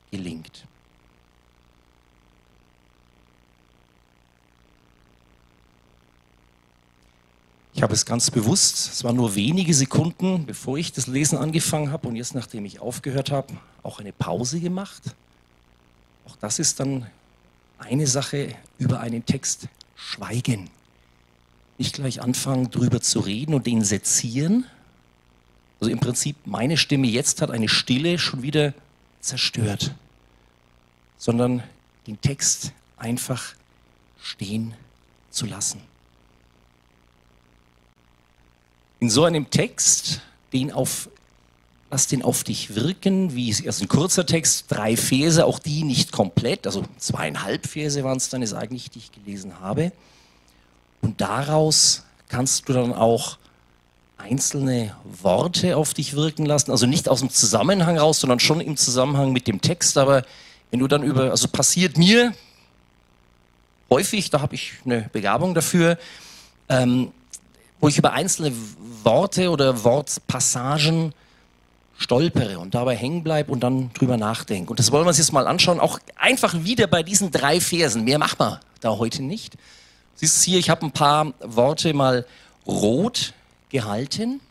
gelingt. 0.10 0.66
Ich 7.76 7.84
habe 7.84 7.94
es 7.94 8.08
ganz 8.08 8.32
bewusst, 8.32 8.94
es 8.94 9.04
waren 9.04 9.18
nur 9.18 9.36
wenige 9.36 9.72
Sekunden, 9.76 10.48
bevor 10.48 10.80
ich 10.80 10.94
das 10.94 11.06
Lesen 11.06 11.38
angefangen 11.38 11.92
habe 11.92 12.08
und 12.08 12.16
jetzt, 12.16 12.34
nachdem 12.34 12.66
ich 12.66 12.80
aufgehört 12.80 13.30
habe, 13.30 13.54
auch 13.84 14.00
eine 14.00 14.14
Pause 14.14 14.60
gemacht. 14.60 15.04
Auch 16.26 16.36
das 16.38 16.58
ist 16.58 16.80
dann 16.80 17.06
eine 17.78 18.08
Sache 18.08 18.56
über 18.80 19.00
einen 19.00 19.28
Text, 19.28 19.68
Schweigen. 19.96 20.72
Nicht 21.78 21.94
gleich 21.94 22.20
anfangen, 22.20 22.72
drüber 22.72 23.00
zu 23.00 23.20
reden 23.20 23.54
und 23.54 23.68
den 23.68 23.84
sezieren, 23.84 24.66
also 25.82 25.92
im 25.92 26.00
Prinzip, 26.00 26.36
meine 26.46 26.78
Stimme 26.78 27.08
jetzt 27.08 27.42
hat 27.42 27.50
eine 27.50 27.68
Stille 27.68 28.20
schon 28.20 28.44
wieder 28.44 28.74
zerstört, 29.20 29.96
sondern 31.18 31.64
den 32.06 32.22
Text 32.22 32.72
einfach 32.98 33.56
stehen 34.22 34.76
zu 35.32 35.48
lassen. 35.48 35.82
In 39.00 39.10
so 39.10 39.24
einem 39.24 39.50
Text, 39.50 40.22
den 40.54 40.72
auf, 40.72 41.10
lass 41.90 42.06
den 42.06 42.22
auf 42.22 42.44
dich 42.44 42.76
wirken, 42.76 43.34
wie 43.34 43.50
es 43.50 43.60
erst 43.60 43.82
ein 43.82 43.88
kurzer 43.88 44.28
Text, 44.28 44.66
drei 44.68 44.96
Verse, 44.96 45.44
auch 45.44 45.58
die 45.58 45.84
nicht 45.84 46.12
komplett, 46.12 46.68
also 46.68 46.86
zweieinhalb 47.00 47.66
Verse 47.66 48.04
waren 48.04 48.18
es 48.18 48.30
dann, 48.30 48.44
ist 48.44 48.54
eigentlich, 48.54 48.92
die 48.92 49.00
ich 49.00 49.12
gelesen 49.12 49.60
habe. 49.60 49.92
Und 51.02 51.22
daraus 51.22 52.04
kannst 52.30 52.70
du 52.70 52.74
dann 52.74 52.94
auch 52.94 53.40
einzelne 54.22 54.96
Worte 55.22 55.78
auf 55.78 55.94
dich 55.94 56.16
wirken 56.16 56.46
lassen, 56.46 56.72
also 56.72 56.86
nicht 56.86 57.10
aus 57.10 57.20
dem 57.20 57.30
Zusammenhang 57.30 57.98
raus, 57.98 58.20
sondern 58.20 58.40
schon 58.40 58.62
im 58.62 58.78
Zusammenhang 58.78 59.32
mit 59.32 59.48
dem 59.48 59.62
Text. 59.62 59.98
Aber 59.98 60.24
wenn 60.70 60.80
du 60.80 60.88
dann 60.88 61.04
über, 61.04 61.32
also 61.32 61.48
passiert 61.48 61.98
mir 61.98 62.34
häufig, 63.90 64.30
da 64.30 64.42
habe 64.42 64.56
ich 64.56 64.74
eine 64.86 65.10
Begabung 65.12 65.54
dafür, 65.54 65.98
ähm, 66.70 67.12
wo 67.80 67.88
ich 67.88 67.98
über 67.98 68.14
einzelne 68.14 68.54
Worte 69.04 69.50
oder 69.50 69.84
Wortpassagen 69.84 71.14
stolpere 71.98 72.60
und 72.60 72.74
dabei 72.74 72.96
hängen 72.96 73.24
bleibe 73.24 73.52
und 73.52 73.62
dann 73.62 73.92
drüber 73.94 74.18
nachdenke. 74.18 74.72
Und 74.72 74.80
das 74.80 74.92
wollen 74.92 75.06
wir 75.06 75.10
uns 75.10 75.18
jetzt 75.18 75.34
mal 75.34 75.48
anschauen, 75.48 75.80
auch 75.80 76.00
einfach 76.16 76.64
wieder 76.64 76.88
bei 76.88 77.04
diesen 77.04 77.32
drei 77.32 77.60
Versen. 77.62 78.04
Mehr 78.04 78.18
machen 78.18 78.40
wir 78.40 78.60
da 78.80 78.98
heute 78.98 79.24
nicht. 79.24 79.56
Siehst 80.16 80.46
du 80.46 80.52
hier, 80.52 80.60
ich 80.60 80.70
habe 80.70 80.86
ein 80.86 80.92
paar 80.92 81.34
Worte 81.42 81.94
mal 81.94 82.26
rot 82.66 83.34
gehalten. 83.72 84.42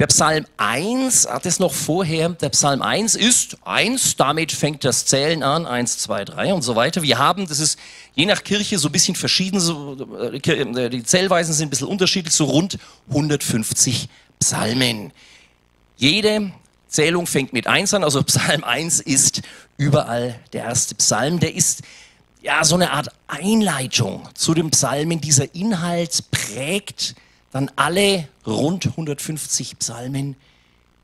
Der 0.00 0.08
Psalm 0.08 0.44
1 0.56 1.28
hat 1.28 1.46
es 1.46 1.60
noch 1.60 1.72
vorher. 1.72 2.28
Der 2.30 2.48
Psalm 2.48 2.82
1 2.82 3.14
ist 3.14 3.58
1, 3.64 4.16
damit 4.16 4.50
fängt 4.50 4.84
das 4.84 5.06
Zählen 5.06 5.44
an, 5.44 5.66
1, 5.66 5.98
2, 5.98 6.24
3 6.24 6.52
und 6.54 6.62
so 6.62 6.74
weiter. 6.74 7.02
Wir 7.02 7.18
haben, 7.18 7.46
das 7.46 7.60
ist 7.60 7.78
je 8.14 8.26
nach 8.26 8.42
Kirche 8.42 8.76
so 8.78 8.88
ein 8.88 8.92
bisschen 8.92 9.14
verschieden, 9.14 9.60
so, 9.60 9.96
äh, 10.20 10.90
die 10.90 11.04
Zählweisen 11.04 11.54
sind 11.54 11.68
ein 11.68 11.70
bisschen 11.70 11.86
unterschiedlich, 11.86 12.34
so 12.34 12.46
rund 12.46 12.76
150 13.08 14.08
Psalmen. 14.40 15.12
Jede 15.96 16.50
Zählung 16.88 17.28
fängt 17.28 17.52
mit 17.52 17.68
1 17.68 17.94
an, 17.94 18.02
also 18.02 18.20
Psalm 18.24 18.64
1 18.64 19.00
ist 19.00 19.42
überall 19.76 20.40
der 20.52 20.64
erste 20.64 20.96
Psalm. 20.96 21.38
Der 21.38 21.54
ist 21.54 21.82
ja 22.42 22.64
so 22.64 22.74
eine 22.74 22.90
Art 22.90 23.10
Einleitung 23.28 24.28
zu 24.34 24.54
dem 24.54 24.70
Psalmen. 24.70 25.20
Dieser 25.20 25.54
Inhalt 25.54 26.24
prägt 26.32 27.14
dann 27.54 27.70
alle 27.76 28.28
rund 28.44 28.84
150 28.84 29.78
Psalmen, 29.78 30.34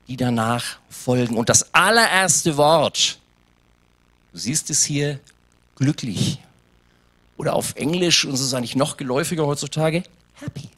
die 0.08 0.16
danach 0.16 0.80
folgen. 0.88 1.36
Und 1.36 1.48
das 1.48 1.72
allererste 1.72 2.56
Wort, 2.56 3.20
du 4.32 4.38
siehst 4.38 4.68
es 4.68 4.82
hier, 4.82 5.20
glücklich. 5.76 6.40
Oder 7.36 7.54
auf 7.54 7.76
Englisch, 7.76 8.24
und 8.24 8.34
es 8.34 8.40
ist 8.40 8.52
eigentlich 8.52 8.74
noch 8.74 8.96
geläufiger 8.96 9.46
heutzutage, 9.46 10.02
happy. 10.34 10.68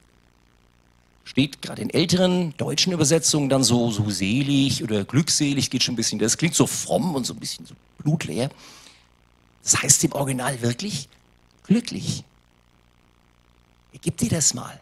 Steht 1.25 1.63
gerade 1.63 1.81
in 1.81 1.89
älteren 1.89 2.55
deutschen 2.59 2.93
Übersetzungen 2.93 3.49
dann 3.49 3.65
so, 3.65 3.91
so 3.91 4.11
selig 4.11 4.85
oder 4.85 5.05
glückselig, 5.05 5.71
geht 5.71 5.85
schon 5.85 5.95
ein 5.95 5.97
bisschen, 5.97 6.19
das 6.19 6.37
klingt 6.37 6.55
so 6.55 6.67
fromm 6.67 7.15
und 7.15 7.25
so 7.25 7.33
ein 7.33 7.41
bisschen 7.41 7.65
so 7.65 7.75
blutleer. 7.97 8.51
Das 9.63 9.83
heißt 9.83 10.05
im 10.05 10.13
Original 10.13 10.61
wirklich 10.61 11.09
glücklich. 11.65 12.25
Gib 14.03 14.19
dir 14.19 14.29
das 14.29 14.53
mal. 14.53 14.82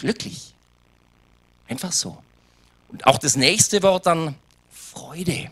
Glücklich. 0.00 0.54
Einfach 1.68 1.92
so. 1.92 2.16
Und 2.88 3.06
auch 3.06 3.18
das 3.18 3.36
nächste 3.36 3.82
Wort 3.82 4.06
dann 4.06 4.34
Freude. 4.72 5.50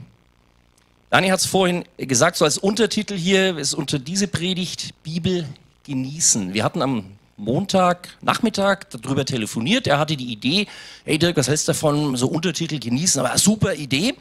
Dani 1.11 1.29
hat 1.29 1.41
es 1.41 1.47
vorhin 1.47 1.85
gesagt, 1.99 2.37
so 2.37 2.47
als 2.47 2.57
Untertitel 2.57 3.15
hier 3.15 3.59
ist 3.59 3.75
unter 3.75 3.99
diese 3.99 4.27
Predigt 4.27 4.95
Bibel 5.03 5.47
genießen. 5.85 6.55
Wir 6.55 6.65
hatten 6.65 6.81
am 6.81 7.05
Montag, 7.37 8.17
Nachmittag 8.23 8.91
darüber 8.91 9.27
telefoniert. 9.27 9.87
Er 9.87 9.99
hatte 9.99 10.17
die 10.17 10.33
Idee, 10.33 10.67
hey 11.05 11.19
Dirk, 11.19 11.37
was 11.37 11.49
hältst 11.49 11.69
du 11.69 11.73
davon, 11.73 12.17
so 12.17 12.27
Untertitel 12.27 12.79
genießen? 12.79 13.21
Aber 13.21 13.37
super 13.37 13.75
Idee. 13.75 14.15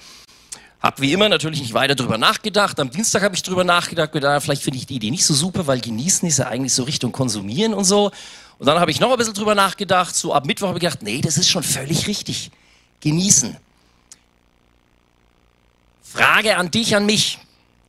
Hab 0.81 1.01
wie 1.01 1.11
immer 1.13 1.27
natürlich 1.27 1.61
nicht 1.61 1.73
weiter 1.73 1.95
darüber 1.95 2.17
nachgedacht. 2.17 2.79
Am 2.79 2.91
Dienstag 2.91 3.23
habe 3.23 3.33
ich 3.33 3.43
darüber 3.43 3.63
nachgedacht, 3.63 4.11
gedacht, 4.11 4.43
vielleicht 4.43 4.61
finde 4.61 4.77
ich 4.77 4.85
die 4.85 4.97
Idee 4.97 5.09
nicht 5.09 5.25
so 5.25 5.33
super, 5.33 5.65
weil 5.65 5.79
genießen 5.79 6.27
ist 6.27 6.37
ja 6.37 6.47
eigentlich 6.47 6.73
so 6.73 6.83
Richtung 6.83 7.11
konsumieren 7.11 7.73
und 7.73 7.85
so. 7.85 8.11
Und 8.59 8.65
dann 8.65 8.79
habe 8.79 8.89
ich 8.91 8.99
noch 8.99 9.11
ein 9.11 9.17
bisschen 9.17 9.33
drüber 9.33 9.55
nachgedacht. 9.55 10.15
So 10.15 10.33
ab 10.33 10.45
Mittwoch 10.45 10.67
habe 10.67 10.79
ich 10.79 10.83
gedacht, 10.83 11.03
nee, 11.03 11.21
das 11.21 11.37
ist 11.37 11.49
schon 11.49 11.63
völlig 11.63 12.07
richtig. 12.07 12.51
Genießen. 13.01 13.55
Frage 16.01 16.57
an 16.57 16.71
dich, 16.71 16.95
an 16.95 17.05
mich. 17.05 17.39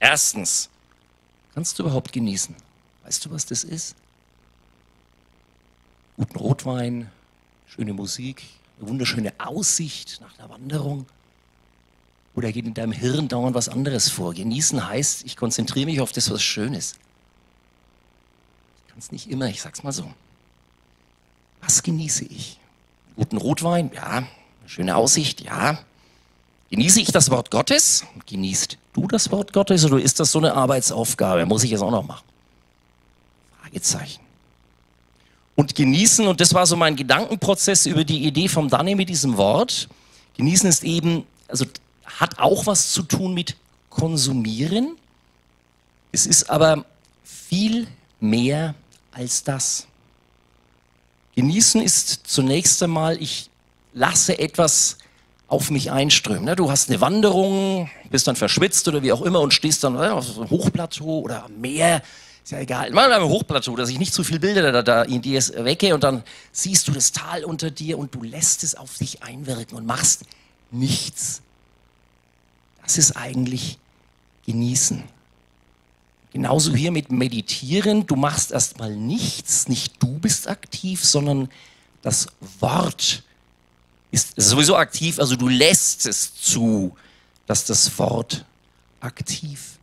Erstens, 0.00 0.68
kannst 1.54 1.78
du 1.78 1.84
überhaupt 1.84 2.12
genießen? 2.12 2.54
Weißt 3.04 3.24
du, 3.24 3.30
was 3.30 3.46
das 3.46 3.64
ist? 3.64 3.94
Guten 6.16 6.36
Rotwein, 6.36 7.10
schöne 7.66 7.94
Musik, 7.94 8.42
eine 8.78 8.88
wunderschöne 8.88 9.32
Aussicht 9.38 10.20
nach 10.20 10.32
der 10.34 10.50
Wanderung. 10.50 11.06
Oder 12.34 12.52
geht 12.52 12.66
in 12.66 12.74
deinem 12.74 12.92
Hirn 12.92 13.28
dauernd 13.28 13.54
was 13.54 13.68
anderes 13.68 14.10
vor? 14.10 14.34
Genießen 14.34 14.86
heißt, 14.86 15.24
ich 15.24 15.36
konzentriere 15.36 15.86
mich 15.86 16.00
auf 16.00 16.12
das, 16.12 16.30
was 16.30 16.42
schön 16.42 16.74
ist. 16.74 16.98
Ich 18.82 18.90
kann 18.90 18.98
es 18.98 19.10
nicht 19.10 19.30
immer, 19.30 19.46
ich 19.46 19.62
sag's 19.62 19.82
mal 19.82 19.92
so. 19.92 20.12
Was 21.60 21.82
genieße 21.82 22.24
ich? 22.24 22.58
Guten 23.16 23.36
Rotwein? 23.36 23.90
Ja. 23.94 24.24
Schöne 24.66 24.96
Aussicht? 24.96 25.40
Ja. 25.40 25.78
Genieße 26.70 27.00
ich 27.00 27.10
das 27.10 27.30
Wort 27.30 27.50
Gottes? 27.50 28.04
Genießt 28.26 28.78
du 28.92 29.06
das 29.06 29.30
Wort 29.30 29.52
Gottes 29.52 29.84
oder 29.84 29.98
ist 29.98 30.20
das 30.20 30.32
so 30.32 30.38
eine 30.38 30.54
Arbeitsaufgabe? 30.54 31.46
Muss 31.46 31.64
ich 31.64 31.72
es 31.72 31.80
auch 31.80 31.90
noch 31.90 32.06
machen? 32.06 32.26
Fragezeichen. 33.62 34.20
Und 35.56 35.74
genießen, 35.74 36.28
und 36.28 36.40
das 36.40 36.54
war 36.54 36.66
so 36.66 36.76
mein 36.76 36.94
Gedankenprozess 36.94 37.86
über 37.86 38.04
die 38.04 38.24
Idee 38.24 38.48
vom 38.48 38.68
Danny 38.68 38.94
mit 38.94 39.08
diesem 39.08 39.36
Wort. 39.36 39.88
Genießen 40.36 40.68
ist 40.68 40.84
eben, 40.84 41.26
also 41.48 41.64
hat 42.04 42.38
auch 42.38 42.66
was 42.66 42.92
zu 42.92 43.02
tun 43.02 43.34
mit 43.34 43.56
konsumieren. 43.90 44.96
Es 46.12 46.26
ist 46.26 46.48
aber 46.48 46.84
viel 47.24 47.88
mehr 48.20 48.76
als 49.10 49.42
das. 49.42 49.87
Genießen 51.38 51.80
ist 51.80 52.26
zunächst 52.26 52.82
einmal, 52.82 53.22
ich 53.22 53.48
lasse 53.92 54.40
etwas 54.40 54.98
auf 55.46 55.70
mich 55.70 55.92
einströmen. 55.92 56.46
Ne? 56.46 56.56
Du 56.56 56.68
hast 56.68 56.88
eine 56.88 57.00
Wanderung, 57.00 57.88
bist 58.10 58.26
dann 58.26 58.34
verschwitzt 58.34 58.88
oder 58.88 59.04
wie 59.04 59.12
auch 59.12 59.22
immer 59.22 59.40
und 59.40 59.54
stehst 59.54 59.84
dann 59.84 59.96
auf 59.96 60.36
einem 60.36 60.50
Hochplateau 60.50 61.20
oder 61.20 61.44
am 61.44 61.60
Meer. 61.60 62.02
Ist 62.42 62.50
ja 62.50 62.58
egal. 62.58 62.90
Mal 62.90 63.08
beim 63.08 63.22
Hochplateau, 63.22 63.76
dass 63.76 63.88
ich 63.88 64.00
nicht 64.00 64.12
zu 64.14 64.24
viel 64.24 64.40
Bilder 64.40 64.72
da, 64.72 64.82
da 64.82 65.02
in 65.04 65.22
dir 65.22 65.40
wecke 65.58 65.94
und 65.94 66.02
dann 66.02 66.24
siehst 66.50 66.88
du 66.88 66.92
das 66.92 67.12
Tal 67.12 67.44
unter 67.44 67.70
dir 67.70 68.00
und 68.00 68.16
du 68.16 68.24
lässt 68.24 68.64
es 68.64 68.74
auf 68.74 68.98
dich 68.98 69.22
einwirken 69.22 69.78
und 69.78 69.86
machst 69.86 70.22
nichts. 70.72 71.40
Das 72.82 72.98
ist 72.98 73.16
eigentlich 73.16 73.78
genießen. 74.44 75.04
Genauso 76.32 76.74
hier 76.74 76.92
mit 76.92 77.10
Meditieren. 77.10 78.06
Du 78.06 78.16
machst 78.16 78.52
erstmal 78.52 78.94
nichts, 78.94 79.68
nicht 79.68 80.02
du 80.02 80.18
bist 80.18 80.48
aktiv, 80.48 81.04
sondern 81.04 81.48
das 82.02 82.28
Wort 82.60 83.22
ist 84.10 84.34
sowieso 84.36 84.76
aktiv. 84.76 85.18
Also 85.18 85.36
du 85.36 85.48
lässt 85.48 86.06
es 86.06 86.34
zu, 86.34 86.96
dass 87.46 87.64
das 87.64 87.98
Wort 87.98 88.44
aktiv 89.00 89.78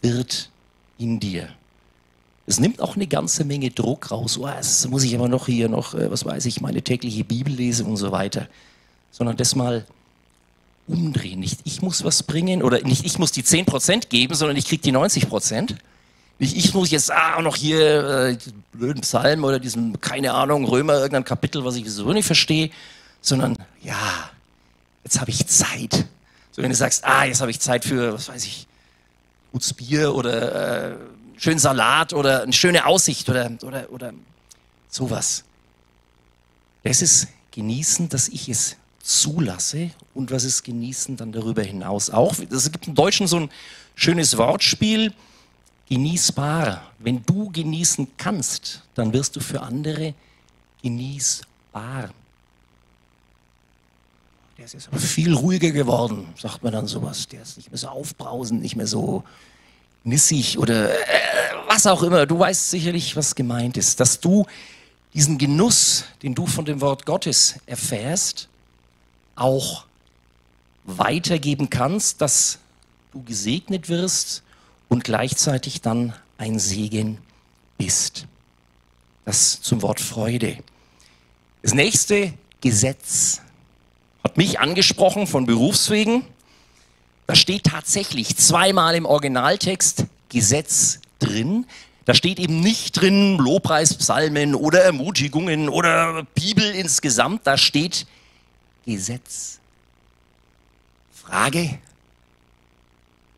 wird 0.00 0.50
in 0.98 1.20
dir. 1.20 1.48
Es 2.46 2.58
nimmt 2.58 2.80
auch 2.80 2.96
eine 2.96 3.06
ganze 3.06 3.44
Menge 3.44 3.70
Druck 3.70 4.10
raus. 4.10 4.36
Oh, 4.36 4.48
jetzt 4.48 4.88
muss 4.90 5.04
ich 5.04 5.14
aber 5.14 5.28
noch 5.28 5.46
hier 5.46 5.68
noch, 5.68 5.94
äh, 5.94 6.10
was 6.10 6.24
weiß 6.24 6.44
ich, 6.46 6.60
meine 6.60 6.82
tägliche 6.82 7.22
Bibel 7.22 7.54
lesen 7.54 7.86
und 7.86 7.96
so 7.96 8.10
weiter. 8.10 8.48
Sondern 9.12 9.36
das 9.36 9.54
mal 9.54 9.86
umdrehen. 10.86 11.40
Nicht 11.40 11.60
ich 11.64 11.82
muss 11.82 12.04
was 12.04 12.22
bringen 12.22 12.62
oder 12.62 12.80
nicht 12.82 13.04
ich 13.04 13.18
muss 13.18 13.32
die 13.32 13.42
10% 13.42 14.08
geben, 14.08 14.34
sondern 14.34 14.56
ich 14.56 14.66
kriege 14.66 14.82
die 14.82 14.92
90%. 14.92 15.76
Nicht 16.38 16.56
ich 16.56 16.74
muss 16.74 16.90
jetzt 16.90 17.10
ah, 17.10 17.40
noch 17.40 17.56
hier 17.56 18.04
äh, 18.04 18.38
blöden 18.72 19.02
Psalm 19.02 19.44
oder 19.44 19.60
diesem, 19.60 20.00
keine 20.00 20.32
Ahnung, 20.32 20.64
Römer, 20.64 20.94
irgendein 20.94 21.24
Kapitel, 21.24 21.64
was 21.64 21.76
ich 21.76 21.84
sowieso 21.84 22.12
nicht 22.12 22.26
verstehe, 22.26 22.70
sondern 23.20 23.56
ja, 23.82 24.30
jetzt 25.04 25.20
habe 25.20 25.30
ich 25.30 25.46
Zeit. 25.46 26.06
So 26.50 26.62
wenn 26.62 26.70
du 26.70 26.76
sagst, 26.76 27.04
ah, 27.04 27.24
jetzt 27.24 27.40
habe 27.40 27.50
ich 27.50 27.60
Zeit 27.60 27.84
für, 27.84 28.14
was 28.14 28.28
weiß 28.28 28.44
ich, 28.44 28.66
gutes 29.52 29.72
Bier 29.74 30.14
oder 30.14 30.90
äh, 30.92 30.96
schönen 31.36 31.58
Salat 31.58 32.12
oder 32.12 32.42
eine 32.42 32.52
schöne 32.52 32.86
Aussicht 32.86 33.28
oder, 33.28 33.50
oder, 33.62 33.90
oder 33.90 34.12
sowas. 34.88 35.44
Das 36.82 37.02
ist 37.02 37.28
genießen, 37.52 38.08
dass 38.08 38.28
ich 38.28 38.48
es 38.48 38.76
zulasse 39.02 39.90
und 40.14 40.30
was 40.30 40.44
es 40.44 40.62
genießen 40.62 41.16
dann 41.16 41.32
darüber 41.32 41.62
hinaus 41.62 42.10
auch. 42.10 42.34
Es 42.50 42.70
gibt 42.70 42.86
im 42.86 42.94
Deutschen 42.94 43.26
so 43.26 43.36
ein 43.36 43.50
schönes 43.94 44.36
Wortspiel, 44.38 45.12
genießbar. 45.88 46.90
Wenn 46.98 47.24
du 47.26 47.50
genießen 47.50 48.08
kannst, 48.16 48.82
dann 48.94 49.12
wirst 49.12 49.36
du 49.36 49.40
für 49.40 49.60
andere 49.60 50.14
genießbar. 50.82 52.10
Der 54.56 54.64
ist 54.64 54.74
jetzt 54.74 54.88
aber 54.88 54.98
viel 54.98 55.34
ruhiger 55.34 55.70
geworden, 55.70 56.28
sagt 56.40 56.62
man 56.62 56.72
dann 56.72 56.86
sowas. 56.86 57.26
Der 57.28 57.42
ist 57.42 57.56
nicht 57.56 57.70
mehr 57.70 57.78
so 57.78 57.88
aufbrausend, 57.88 58.62
nicht 58.62 58.76
mehr 58.76 58.86
so 58.86 59.24
nissig 60.04 60.58
oder 60.58 60.90
äh, 60.90 60.98
was 61.66 61.86
auch 61.86 62.02
immer. 62.02 62.26
Du 62.26 62.38
weißt 62.38 62.70
sicherlich, 62.70 63.16
was 63.16 63.34
gemeint 63.34 63.76
ist. 63.76 63.98
Dass 63.98 64.20
du 64.20 64.46
diesen 65.14 65.36
Genuss, 65.36 66.04
den 66.22 66.34
du 66.34 66.46
von 66.46 66.64
dem 66.64 66.80
Wort 66.80 67.04
Gottes 67.04 67.56
erfährst, 67.66 68.48
auch 69.42 69.84
weitergeben 70.84 71.68
kannst, 71.68 72.20
dass 72.20 72.58
du 73.12 73.22
gesegnet 73.22 73.88
wirst 73.88 74.42
und 74.88 75.04
gleichzeitig 75.04 75.80
dann 75.80 76.14
ein 76.38 76.58
Segen 76.58 77.18
bist. 77.78 78.26
Das 79.24 79.60
zum 79.60 79.82
Wort 79.82 80.00
Freude. 80.00 80.58
Das 81.62 81.74
nächste 81.74 82.32
Gesetz 82.60 83.40
hat 84.24 84.36
mich 84.36 84.60
angesprochen 84.60 85.26
von 85.26 85.46
Berufswegen. 85.46 86.24
Da 87.26 87.34
steht 87.34 87.64
tatsächlich 87.64 88.36
zweimal 88.36 88.94
im 88.94 89.06
Originaltext 89.06 90.06
Gesetz 90.28 91.00
drin. 91.18 91.66
Da 92.04 92.14
steht 92.14 92.40
eben 92.40 92.60
nicht 92.60 93.00
drin 93.00 93.38
Lobpreispsalmen 93.38 94.56
oder 94.56 94.82
Ermutigungen 94.82 95.68
oder 95.68 96.24
Bibel 96.34 96.64
insgesamt. 96.64 97.46
Da 97.46 97.56
steht 97.56 98.06
Gesetz. 98.84 99.60
Frage, 101.12 101.78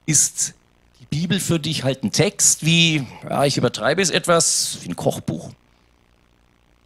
ist 0.06 0.54
die 1.00 1.06
Bibel 1.06 1.40
für 1.40 1.58
dich 1.58 1.84
halt 1.84 2.02
ein 2.02 2.12
Text 2.12 2.64
wie, 2.64 3.06
ja, 3.28 3.44
ich 3.44 3.56
übertreibe 3.56 4.00
es 4.00 4.10
etwas, 4.10 4.78
wie 4.82 4.88
ein 4.88 4.96
Kochbuch? 4.96 5.50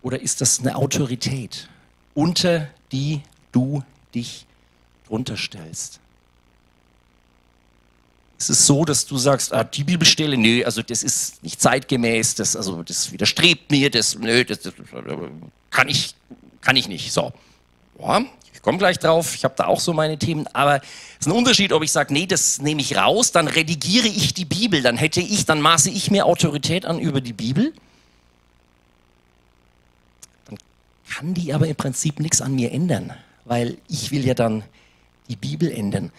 Oder 0.02 0.20
ist 0.20 0.40
das 0.40 0.60
eine 0.60 0.76
Autorität, 0.76 1.68
unter 2.14 2.68
die 2.92 3.20
du 3.52 3.82
dich 4.14 4.46
drunter 5.06 5.36
stellst? 5.36 6.00
Ist 8.38 8.50
es 8.50 8.66
so, 8.66 8.84
dass 8.84 9.04
du 9.04 9.18
sagst, 9.18 9.52
ah, 9.52 9.64
die 9.64 9.82
Bibelstelle, 9.82 10.36
nee, 10.36 10.64
also 10.64 10.80
das 10.82 11.02
ist 11.02 11.42
nicht 11.42 11.60
zeitgemäß, 11.60 12.36
das, 12.36 12.54
also 12.54 12.84
das 12.84 13.10
widerstrebt 13.10 13.70
mir, 13.70 13.90
das, 13.90 14.16
nö, 14.16 14.44
das, 14.44 14.60
das 14.60 14.74
kann, 15.70 15.88
ich, 15.88 16.14
kann 16.60 16.76
ich 16.76 16.86
nicht. 16.86 17.12
So. 17.12 17.32
Ja, 17.98 18.24
ich 18.58 18.62
komme 18.62 18.76
gleich 18.76 18.98
drauf, 18.98 19.36
ich 19.36 19.44
habe 19.44 19.54
da 19.56 19.66
auch 19.66 19.78
so 19.78 19.92
meine 19.92 20.18
Themen, 20.18 20.48
aber 20.52 20.82
es 21.20 21.20
ist 21.20 21.26
ein 21.28 21.32
Unterschied, 21.32 21.72
ob 21.72 21.84
ich 21.84 21.92
sage, 21.92 22.12
nee, 22.12 22.26
das 22.26 22.60
nehme 22.60 22.80
ich 22.80 22.96
raus, 22.96 23.30
dann 23.30 23.46
redigiere 23.46 24.08
ich 24.08 24.34
die 24.34 24.44
Bibel, 24.44 24.82
dann 24.82 24.96
hätte 24.96 25.20
ich, 25.20 25.46
dann 25.46 25.60
maße 25.60 25.90
ich 25.90 26.10
mir 26.10 26.26
Autorität 26.26 26.84
an 26.84 26.98
über 26.98 27.20
die 27.20 27.32
Bibel. 27.32 27.72
Dann 30.46 30.58
kann 31.08 31.34
die 31.34 31.54
aber 31.54 31.68
im 31.68 31.76
Prinzip 31.76 32.18
nichts 32.18 32.40
an 32.40 32.56
mir 32.56 32.72
ändern, 32.72 33.14
weil 33.44 33.78
ich 33.86 34.10
will 34.10 34.26
ja 34.26 34.34
dann 34.34 34.64
die 35.28 35.36
Bibel 35.36 35.70
ändern. 35.70 36.10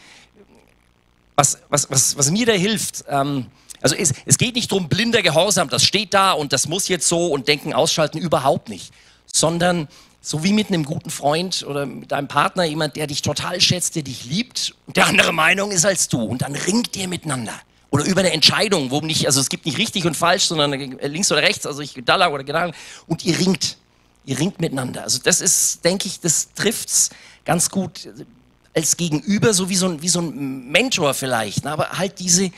Was, 1.36 1.60
was, 1.68 1.92
was, 1.92 2.18
was 2.18 2.32
mir 2.32 2.46
da 2.46 2.54
hilft, 2.54 3.04
ähm, 3.10 3.48
also 3.82 3.96
es, 3.96 4.14
es 4.26 4.38
geht 4.38 4.56
nicht 4.56 4.72
darum, 4.72 4.88
blinder 4.88 5.22
Gehorsam, 5.22 5.68
das 5.68 5.84
steht 5.84 6.14
da 6.14 6.32
und 6.32 6.54
das 6.54 6.70
muss 6.70 6.88
jetzt 6.88 7.10
so 7.10 7.34
und 7.34 7.50
denken, 7.50 7.74
ausschalten, 7.74 8.18
überhaupt 8.18 8.70
nicht, 8.70 8.94
sondern 9.26 9.90
so 10.22 10.44
wie 10.44 10.54
mit 10.54 10.68
einem 10.68 10.84
guten 10.84 11.10
Freund 11.10 11.64
oder 11.68 11.86
mit 11.86 12.12
einem 12.12 12.28
Partner, 12.28 12.64
jemand, 12.66 12.96
der 12.96 13.08
dich 13.08 13.22
total 13.22 13.62
schätzt, 13.62 13.96
der 13.96 14.04
dich 14.04 14.26
liebt 14.26 14.76
und 14.86 14.98
der 14.98 15.08
andere 15.08 15.32
Meinung 15.32 15.72
ist 15.72 15.86
als 15.86 16.08
du 16.10 16.22
und 16.22 16.42
dann 16.42 16.56
ringt 16.56 16.96
ihr 16.96 17.08
miteinander. 17.08 17.54
Oder 17.92 18.06
über 18.06 18.20
eine 18.20 18.32
Entscheidung, 18.32 18.92
wo 18.92 19.02
nicht, 19.02 19.26
also 19.26 19.40
es 19.40 19.50
gibt 19.50 19.66
nicht 19.66 19.78
richtig 19.78 20.06
und 20.06 20.16
falsch, 20.16 20.44
sondern 20.44 20.72
links 20.72 21.32
oder 21.32 21.42
rechts, 21.42 21.66
also 21.66 21.82
ich 21.82 21.96
da 22.06 22.18
lang 22.18 22.34
oder 22.34 22.44
genau 22.44 22.72
und 23.08 23.26
ihr 23.26 23.38
ringt. 23.40 23.78
Ihr 24.26 24.38
ringt 24.38 24.60
miteinander. 24.60 25.04
Also 25.04 25.20
das 25.24 25.42
ist, 25.42 25.84
denke 25.84 26.08
ich, 26.08 26.20
das 26.20 26.54
trifft's 26.54 27.10
ganz 27.46 27.72
gut 27.72 28.10
als 28.76 28.96
Gegenüber, 28.96 29.54
so 29.54 29.70
wie 29.70 29.76
so 29.76 29.88
ein, 29.88 30.02
wie 30.04 30.10
so 30.10 30.20
ein 30.20 30.70
Mentor 30.70 31.16
vielleicht, 31.16 31.64
ne? 31.64 31.72
aber 31.72 31.90
halt 31.98 32.20
diese, 32.20 32.52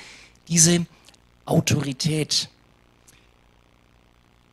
diese 0.50 0.86
Autorität. 1.46 2.50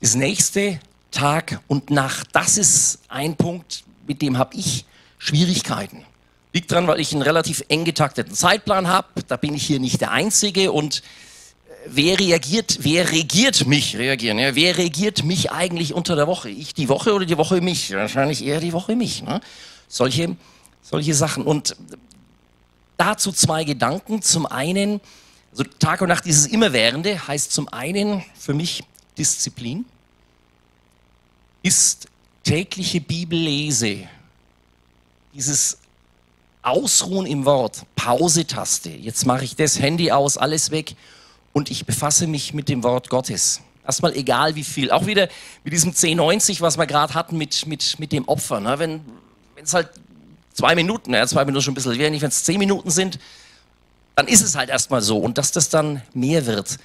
Das 0.00 0.14
nächste 0.14 0.78
Tag 1.18 1.60
und 1.66 1.90
Nacht, 1.90 2.28
das 2.30 2.56
ist 2.56 3.00
ein 3.08 3.34
Punkt, 3.34 3.82
mit 4.06 4.22
dem 4.22 4.38
habe 4.38 4.54
ich 4.54 4.84
Schwierigkeiten. 5.18 6.04
Liegt 6.52 6.70
daran, 6.70 6.86
weil 6.86 7.00
ich 7.00 7.12
einen 7.12 7.22
relativ 7.22 7.64
eng 7.66 7.84
getakteten 7.84 8.34
Zeitplan 8.34 8.86
habe. 8.86 9.08
Da 9.26 9.36
bin 9.36 9.52
ich 9.52 9.66
hier 9.66 9.80
nicht 9.80 10.00
der 10.00 10.12
Einzige. 10.12 10.70
Und 10.70 10.98
äh, 10.98 11.72
wer 11.86 12.20
reagiert, 12.20 12.78
wer 12.82 13.10
regiert 13.10 13.66
mich? 13.66 13.96
Reagieren, 13.96 14.38
ja? 14.38 14.54
Wer 14.54 14.78
regiert 14.78 15.24
mich 15.24 15.50
eigentlich 15.50 15.92
unter 15.92 16.14
der 16.14 16.28
Woche? 16.28 16.50
Ich 16.50 16.72
die 16.72 16.88
Woche 16.88 17.12
oder 17.12 17.26
die 17.26 17.36
Woche 17.36 17.60
mich? 17.60 17.92
Wahrscheinlich 17.92 18.44
eher 18.44 18.60
die 18.60 18.72
Woche 18.72 18.94
mich. 18.94 19.24
Ne? 19.24 19.40
Solche, 19.88 20.36
solche 20.82 21.14
Sachen. 21.14 21.42
Und 21.42 21.74
dazu 22.96 23.32
zwei 23.32 23.64
Gedanken. 23.64 24.22
Zum 24.22 24.46
einen, 24.46 25.00
also 25.50 25.64
Tag 25.80 26.00
und 26.00 26.10
Nacht 26.10 26.26
dieses 26.26 26.46
Immerwährende 26.46 27.26
heißt 27.26 27.50
zum 27.50 27.66
einen 27.66 28.24
für 28.38 28.54
mich 28.54 28.84
Disziplin. 29.18 29.84
Ist 31.68 32.08
tägliche 32.44 32.98
Bibellese, 32.98 34.08
dieses 35.34 35.76
Ausruhen 36.62 37.26
im 37.26 37.44
Wort, 37.44 37.82
Pause-Taste. 37.94 38.88
Jetzt 38.88 39.26
mache 39.26 39.44
ich 39.44 39.54
das 39.54 39.78
Handy 39.78 40.10
aus, 40.10 40.38
alles 40.38 40.70
weg 40.70 40.94
und 41.52 41.70
ich 41.70 41.84
befasse 41.84 42.26
mich 42.26 42.54
mit 42.54 42.70
dem 42.70 42.82
Wort 42.84 43.10
Gottes. 43.10 43.60
Erstmal 43.84 44.16
egal 44.16 44.54
wie 44.54 44.64
viel. 44.64 44.90
Auch 44.90 45.04
wieder 45.04 45.28
mit 45.62 45.74
diesem 45.74 45.90
1090, 45.90 46.62
was 46.62 46.78
wir 46.78 46.86
gerade 46.86 47.12
hatten 47.12 47.36
mit, 47.36 47.66
mit, 47.66 47.98
mit 47.98 48.12
dem 48.12 48.26
Opfer. 48.26 48.60
Ne? 48.60 48.78
Wenn 48.78 49.02
es 49.62 49.74
halt 49.74 49.90
zwei 50.54 50.74
Minuten, 50.74 51.12
ja, 51.12 51.26
zwei 51.26 51.44
Minuten 51.44 51.64
schon 51.64 51.72
ein 51.72 51.74
bisschen 51.74 51.98
wenig, 51.98 52.22
wenn 52.22 52.30
es 52.30 52.44
zehn 52.44 52.58
Minuten 52.58 52.88
sind, 52.88 53.18
dann 54.14 54.26
ist 54.26 54.40
es 54.40 54.54
halt 54.54 54.70
erstmal 54.70 55.02
so. 55.02 55.18
Und 55.18 55.36
dass 55.36 55.52
das 55.52 55.68
dann 55.68 56.00
mehr 56.14 56.46
wird, 56.46 56.78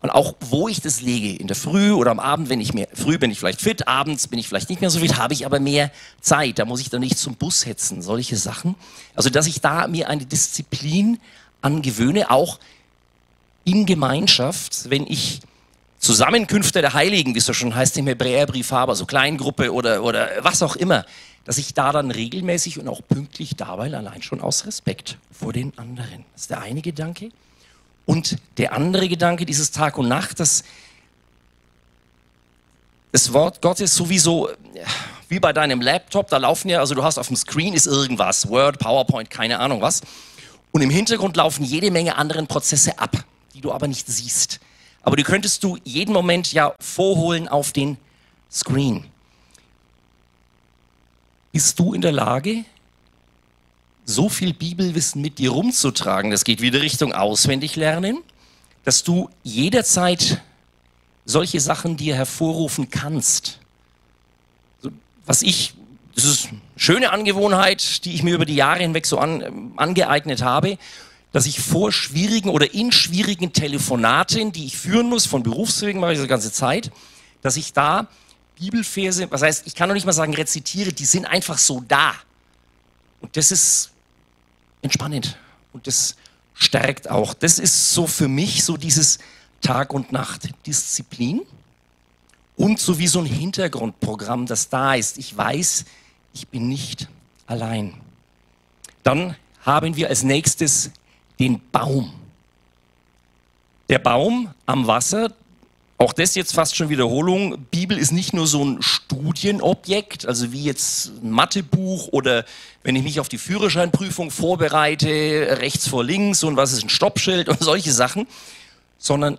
und 0.00 0.10
auch 0.10 0.34
wo 0.40 0.68
ich 0.68 0.80
das 0.80 1.00
lege, 1.00 1.34
in 1.40 1.48
der 1.48 1.56
Früh 1.56 1.92
oder 1.92 2.12
am 2.12 2.20
Abend, 2.20 2.48
wenn 2.48 2.60
ich 2.60 2.72
mehr, 2.72 2.86
früh 2.94 3.18
bin 3.18 3.32
ich 3.32 3.40
vielleicht 3.40 3.60
fit, 3.60 3.88
abends 3.88 4.28
bin 4.28 4.38
ich 4.38 4.46
vielleicht 4.46 4.68
nicht 4.70 4.80
mehr 4.80 4.90
so 4.90 5.00
fit, 5.00 5.16
habe 5.16 5.34
ich 5.34 5.44
aber 5.44 5.58
mehr 5.58 5.90
Zeit. 6.20 6.60
Da 6.60 6.64
muss 6.64 6.80
ich 6.80 6.88
dann 6.88 7.00
nicht 7.00 7.18
zum 7.18 7.34
Bus 7.34 7.66
hetzen, 7.66 8.00
solche 8.00 8.36
Sachen. 8.36 8.76
Also, 9.16 9.28
dass 9.28 9.46
ich 9.46 9.60
da 9.60 9.88
mir 9.88 10.08
eine 10.08 10.24
Disziplin 10.24 11.18
angewöhne, 11.62 12.30
auch 12.30 12.60
in 13.64 13.86
Gemeinschaft, 13.86 14.88
wenn 14.88 15.04
ich 15.06 15.40
Zusammenkünfte 15.98 16.80
der 16.80 16.94
Heiligen, 16.94 17.34
wie 17.34 17.38
es 17.38 17.46
so 17.46 17.52
schon 17.52 17.74
heißt 17.74 17.98
im 17.98 18.06
Hebräerbrief 18.06 18.70
habe, 18.70 18.92
also 18.92 19.04
Kleingruppe 19.04 19.72
oder, 19.72 20.04
oder 20.04 20.28
was 20.42 20.62
auch 20.62 20.76
immer, 20.76 21.04
dass 21.44 21.58
ich 21.58 21.74
da 21.74 21.90
dann 21.90 22.12
regelmäßig 22.12 22.78
und 22.78 22.86
auch 22.88 23.00
pünktlich 23.06 23.56
dabei, 23.56 23.92
allein 23.92 24.22
schon 24.22 24.40
aus 24.40 24.64
Respekt 24.64 25.18
vor 25.32 25.52
den 25.52 25.76
anderen. 25.76 26.24
Das 26.34 26.42
ist 26.42 26.50
der 26.50 26.60
eine 26.60 26.82
Gedanke. 26.82 27.30
Und 28.08 28.38
der 28.56 28.72
andere 28.72 29.06
Gedanke, 29.06 29.44
dieses 29.44 29.70
Tag 29.70 29.98
und 29.98 30.08
Nacht, 30.08 30.40
das, 30.40 30.64
das 33.12 33.34
Wort 33.34 33.60
Gottes 33.60 33.94
sowieso, 33.94 34.48
wie 35.28 35.38
bei 35.38 35.52
deinem 35.52 35.82
Laptop, 35.82 36.30
da 36.30 36.38
laufen 36.38 36.70
ja, 36.70 36.80
also 36.80 36.94
du 36.94 37.04
hast 37.04 37.18
auf 37.18 37.26
dem 37.26 37.36
Screen 37.36 37.74
ist 37.74 37.86
irgendwas, 37.86 38.48
Word, 38.48 38.78
PowerPoint, 38.78 39.28
keine 39.28 39.58
Ahnung 39.58 39.82
was. 39.82 40.00
Und 40.72 40.80
im 40.80 40.88
Hintergrund 40.88 41.36
laufen 41.36 41.64
jede 41.64 41.90
Menge 41.90 42.16
anderen 42.16 42.46
Prozesse 42.46 42.98
ab, 42.98 43.14
die 43.52 43.60
du 43.60 43.72
aber 43.72 43.86
nicht 43.86 44.06
siehst. 44.06 44.58
Aber 45.02 45.16
die 45.16 45.22
könntest 45.22 45.62
du 45.62 45.76
jeden 45.84 46.14
Moment 46.14 46.50
ja 46.54 46.74
vorholen 46.80 47.46
auf 47.46 47.72
den 47.72 47.98
Screen. 48.50 49.04
Bist 51.52 51.78
du 51.78 51.92
in 51.92 52.00
der 52.00 52.12
Lage, 52.12 52.64
so 54.08 54.30
viel 54.30 54.54
Bibelwissen 54.54 55.20
mit 55.20 55.38
dir 55.38 55.50
rumzutragen, 55.50 56.30
das 56.30 56.44
geht 56.44 56.62
wieder 56.62 56.80
Richtung 56.80 57.12
auswendig 57.12 57.76
lernen, 57.76 58.22
dass 58.84 59.04
du 59.04 59.28
jederzeit 59.42 60.40
solche 61.26 61.60
Sachen 61.60 61.98
dir 61.98 62.14
hervorrufen 62.14 62.88
kannst. 62.88 63.58
Was 65.26 65.42
ich, 65.42 65.74
das 66.14 66.24
ist 66.24 66.48
eine 66.48 66.60
schöne 66.76 67.12
Angewohnheit, 67.12 68.06
die 68.06 68.14
ich 68.14 68.22
mir 68.22 68.34
über 68.34 68.46
die 68.46 68.54
Jahre 68.54 68.80
hinweg 68.80 69.04
so 69.04 69.18
an, 69.18 69.72
angeeignet 69.76 70.40
habe, 70.40 70.78
dass 71.32 71.44
ich 71.44 71.60
vor 71.60 71.92
schwierigen 71.92 72.48
oder 72.48 72.72
in 72.72 72.92
schwierigen 72.92 73.52
Telefonaten, 73.52 74.52
die 74.52 74.64
ich 74.64 74.78
führen 74.78 75.10
muss, 75.10 75.26
von 75.26 75.42
Berufswegen 75.42 76.00
mache 76.00 76.14
ich 76.14 76.18
das 76.18 76.28
ganze 76.28 76.50
Zeit, 76.50 76.90
dass 77.42 77.58
ich 77.58 77.74
da 77.74 78.06
Bibelverse, 78.58 79.30
was 79.30 79.42
heißt, 79.42 79.66
ich 79.66 79.74
kann 79.74 79.88
noch 79.88 79.94
nicht 79.94 80.06
mal 80.06 80.12
sagen 80.14 80.32
rezitiere, 80.32 80.94
die 80.94 81.04
sind 81.04 81.26
einfach 81.26 81.58
so 81.58 81.84
da. 81.86 82.14
Und 83.20 83.36
das 83.36 83.52
ist 83.52 83.90
entspannend 84.82 85.38
und 85.72 85.86
das 85.86 86.16
stärkt 86.54 87.10
auch. 87.10 87.34
Das 87.34 87.58
ist 87.58 87.92
so 87.92 88.06
für 88.06 88.28
mich 88.28 88.64
so 88.64 88.76
dieses 88.76 89.18
Tag 89.60 89.92
und 89.92 90.12
Nacht 90.12 90.48
Disziplin 90.66 91.42
und 92.56 92.80
so 92.80 92.98
wie 92.98 93.06
so 93.06 93.20
ein 93.20 93.26
Hintergrundprogramm, 93.26 94.46
das 94.46 94.68
da 94.68 94.94
ist. 94.94 95.18
Ich 95.18 95.36
weiß, 95.36 95.84
ich 96.32 96.48
bin 96.48 96.68
nicht 96.68 97.08
allein. 97.46 97.94
Dann 99.02 99.36
haben 99.62 99.96
wir 99.96 100.08
als 100.08 100.22
nächstes 100.22 100.90
den 101.38 101.60
Baum. 101.70 102.12
Der 103.88 103.98
Baum 103.98 104.52
am 104.66 104.86
Wasser, 104.86 105.32
auch 105.98 106.12
das 106.12 106.36
jetzt 106.36 106.54
fast 106.54 106.76
schon 106.76 106.90
Wiederholung. 106.90 107.58
Bibel 107.72 107.98
ist 107.98 108.12
nicht 108.12 108.32
nur 108.32 108.46
so 108.46 108.64
ein 108.64 108.80
Studienobjekt, 108.80 110.26
also 110.26 110.52
wie 110.52 110.62
jetzt 110.62 111.10
ein 111.22 111.32
Mathebuch 111.32 112.08
oder 112.12 112.44
wenn 112.84 112.94
ich 112.94 113.02
mich 113.02 113.18
auf 113.18 113.28
die 113.28 113.36
Führerscheinprüfung 113.38 114.30
vorbereite, 114.30 115.58
rechts 115.60 115.88
vor 115.88 116.04
links 116.04 116.44
und 116.44 116.56
was 116.56 116.72
ist 116.72 116.84
ein 116.84 116.88
Stoppschild 116.88 117.48
und 117.48 117.60
solche 117.60 117.92
Sachen, 117.92 118.28
sondern 118.96 119.38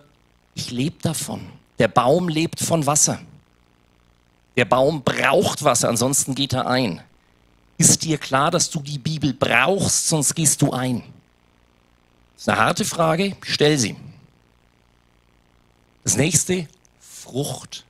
ich 0.54 0.70
lebe 0.70 0.96
davon. 1.00 1.40
Der 1.78 1.88
Baum 1.88 2.28
lebt 2.28 2.60
von 2.60 2.84
Wasser. 2.84 3.20
Der 4.58 4.66
Baum 4.66 5.02
braucht 5.02 5.64
Wasser, 5.64 5.88
ansonsten 5.88 6.34
geht 6.34 6.52
er 6.52 6.66
ein. 6.66 7.00
Ist 7.78 8.04
dir 8.04 8.18
klar, 8.18 8.50
dass 8.50 8.68
du 8.68 8.80
die 8.80 8.98
Bibel 8.98 9.32
brauchst, 9.32 10.08
sonst 10.08 10.34
gehst 10.34 10.60
du 10.60 10.72
ein? 10.72 11.02
Das 12.34 12.42
ist 12.42 12.48
eine 12.50 12.58
harte 12.58 12.84
Frage, 12.84 13.34
stell 13.40 13.78
sie. 13.78 13.96
Das 16.04 16.16
nächste, 16.16 16.66
Frucht. 17.00 17.84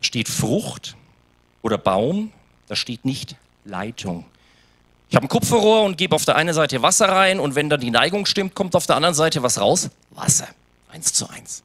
Da 0.00 0.04
steht 0.04 0.28
Frucht 0.28 0.96
oder 1.62 1.78
Baum, 1.78 2.32
da 2.68 2.76
steht 2.76 3.04
nicht 3.04 3.36
Leitung. 3.64 4.24
Ich 5.08 5.16
habe 5.16 5.26
ein 5.26 5.28
Kupferrohr 5.28 5.82
und 5.82 5.98
gebe 5.98 6.14
auf 6.14 6.24
der 6.24 6.36
einen 6.36 6.54
Seite 6.54 6.82
Wasser 6.82 7.08
rein 7.08 7.40
und 7.40 7.56
wenn 7.56 7.68
dann 7.68 7.80
die 7.80 7.90
Neigung 7.90 8.26
stimmt, 8.26 8.54
kommt 8.54 8.76
auf 8.76 8.86
der 8.86 8.96
anderen 8.96 9.14
Seite 9.14 9.42
was 9.42 9.60
raus? 9.60 9.90
Wasser. 10.10 10.48
Eins 10.88 11.12
zu 11.12 11.28
eins. 11.28 11.62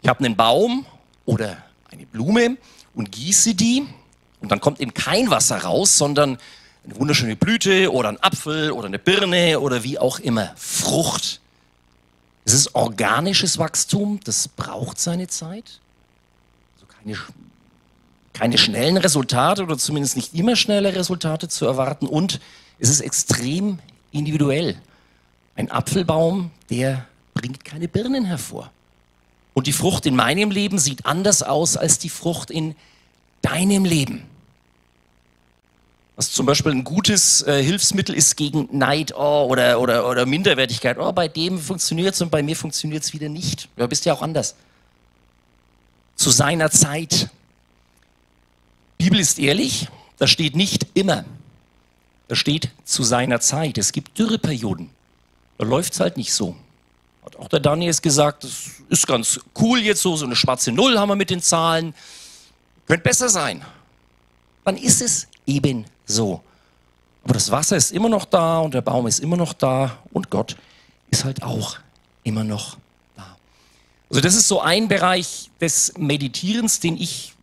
Ich 0.00 0.08
habe 0.08 0.24
einen 0.24 0.36
Baum 0.36 0.86
oder 1.26 1.56
eine 1.90 2.06
Blume 2.06 2.56
und 2.94 3.10
gieße 3.10 3.54
die 3.54 3.84
und 4.40 4.50
dann 4.52 4.60
kommt 4.60 4.80
eben 4.80 4.94
kein 4.94 5.30
Wasser 5.30 5.58
raus, 5.58 5.98
sondern 5.98 6.38
eine 6.84 6.96
wunderschöne 6.96 7.36
Blüte 7.36 7.92
oder 7.92 8.08
ein 8.08 8.22
Apfel 8.22 8.72
oder 8.72 8.86
eine 8.86 8.98
Birne 8.98 9.60
oder 9.60 9.82
wie 9.82 9.98
auch 9.98 10.18
immer. 10.18 10.52
Frucht. 10.56 11.41
Es 12.44 12.54
ist 12.54 12.74
organisches 12.74 13.58
Wachstum, 13.58 14.20
das 14.24 14.48
braucht 14.48 14.98
seine 14.98 15.28
Zeit. 15.28 15.80
Also 16.74 16.86
keine, 16.86 17.16
keine 18.32 18.58
schnellen 18.58 18.96
Resultate 18.96 19.62
oder 19.62 19.78
zumindest 19.78 20.16
nicht 20.16 20.34
immer 20.34 20.56
schnelle 20.56 20.94
Resultate 20.94 21.48
zu 21.48 21.66
erwarten. 21.66 22.06
Und 22.06 22.40
es 22.78 22.88
ist 22.88 23.00
extrem 23.00 23.78
individuell. 24.10 24.76
Ein 25.54 25.70
Apfelbaum, 25.70 26.50
der 26.70 27.06
bringt 27.34 27.64
keine 27.64 27.88
Birnen 27.88 28.24
hervor. 28.24 28.70
Und 29.54 29.66
die 29.66 29.72
Frucht 29.72 30.06
in 30.06 30.16
meinem 30.16 30.50
Leben 30.50 30.78
sieht 30.78 31.06
anders 31.06 31.42
aus 31.42 31.76
als 31.76 31.98
die 31.98 32.08
Frucht 32.08 32.50
in 32.50 32.74
deinem 33.42 33.84
Leben 33.84 34.24
was 36.22 36.32
zum 36.32 36.46
Beispiel 36.46 36.70
ein 36.70 36.84
gutes 36.84 37.42
äh, 37.42 37.64
Hilfsmittel 37.64 38.14
ist 38.14 38.36
gegen 38.36 38.68
Neid 38.70 39.12
oh, 39.12 39.46
oder, 39.48 39.80
oder, 39.80 40.08
oder 40.08 40.24
Minderwertigkeit. 40.24 40.96
Oh, 40.98 41.10
bei 41.12 41.26
dem 41.26 41.58
funktioniert 41.58 42.14
es 42.14 42.22
und 42.22 42.30
bei 42.30 42.44
mir 42.44 42.54
funktioniert 42.54 43.02
es 43.02 43.12
wieder 43.12 43.28
nicht. 43.28 43.68
Du 43.76 43.88
bist 43.88 44.04
ja 44.04 44.12
auch 44.12 44.22
anders. 44.22 44.54
Zu 46.14 46.30
seiner 46.30 46.70
Zeit. 46.70 47.28
Bibel 48.98 49.18
ist 49.18 49.40
ehrlich, 49.40 49.88
da 50.18 50.28
steht 50.28 50.54
nicht 50.54 50.86
immer. 50.94 51.24
Da 52.28 52.36
steht 52.36 52.70
zu 52.84 53.02
seiner 53.02 53.40
Zeit. 53.40 53.76
Es 53.76 53.90
gibt 53.90 54.16
Dürreperioden. 54.16 54.90
Da 55.58 55.64
läuft 55.64 55.94
es 55.94 55.98
halt 56.00 56.16
nicht 56.16 56.32
so. 56.32 56.54
Hat 57.24 57.34
auch 57.34 57.48
der 57.48 57.58
Daniel 57.58 57.90
es 57.90 58.00
gesagt, 58.00 58.44
das 58.44 58.70
ist 58.88 59.08
ganz 59.08 59.40
cool 59.58 59.80
jetzt 59.80 60.02
so, 60.02 60.14
so 60.14 60.24
eine 60.24 60.36
schwarze 60.36 60.70
Null 60.70 60.96
haben 60.96 61.08
wir 61.08 61.16
mit 61.16 61.30
den 61.30 61.42
Zahlen. 61.42 61.94
Könnte 62.86 63.02
besser 63.02 63.28
sein. 63.28 63.64
Dann 64.64 64.76
ist 64.76 65.02
es 65.02 65.26
eben 65.46 65.84
so. 66.06 66.42
Aber 67.24 67.34
das 67.34 67.50
Wasser 67.50 67.76
ist 67.76 67.92
immer 67.92 68.08
noch 68.08 68.24
da 68.24 68.58
und 68.58 68.74
der 68.74 68.80
Baum 68.80 69.06
ist 69.06 69.20
immer 69.20 69.36
noch 69.36 69.52
da 69.52 69.98
und 70.12 70.30
Gott 70.30 70.56
ist 71.10 71.24
halt 71.24 71.42
auch 71.42 71.78
immer 72.24 72.44
noch 72.44 72.76
da. 73.16 73.36
Also 74.10 74.20
das 74.20 74.34
ist 74.34 74.48
so 74.48 74.60
ein 74.60 74.88
Bereich 74.88 75.50
des 75.60 75.94
Meditierens, 75.96 76.80
den 76.80 76.96
ich 76.96 77.34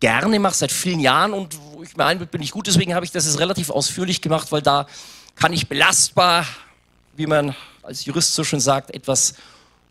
gerne 0.00 0.38
mache 0.40 0.54
seit 0.54 0.72
vielen 0.72 1.00
Jahren 1.00 1.32
und 1.32 1.56
wo 1.72 1.82
ich 1.82 1.96
mir 1.96 2.04
einbilde, 2.04 2.30
bin 2.30 2.42
ich 2.42 2.50
gut. 2.50 2.66
Deswegen 2.66 2.94
habe 2.94 3.04
ich 3.04 3.12
das 3.12 3.24
jetzt 3.24 3.38
relativ 3.38 3.70
ausführlich 3.70 4.20
gemacht, 4.20 4.50
weil 4.50 4.60
da 4.60 4.86
kann 5.36 5.52
ich 5.52 5.68
belastbar, 5.68 6.44
wie 7.16 7.26
man 7.26 7.54
als 7.82 8.04
Jurist 8.04 8.34
so 8.34 8.44
schön 8.44 8.60
sagt, 8.60 8.92
etwas 8.92 9.34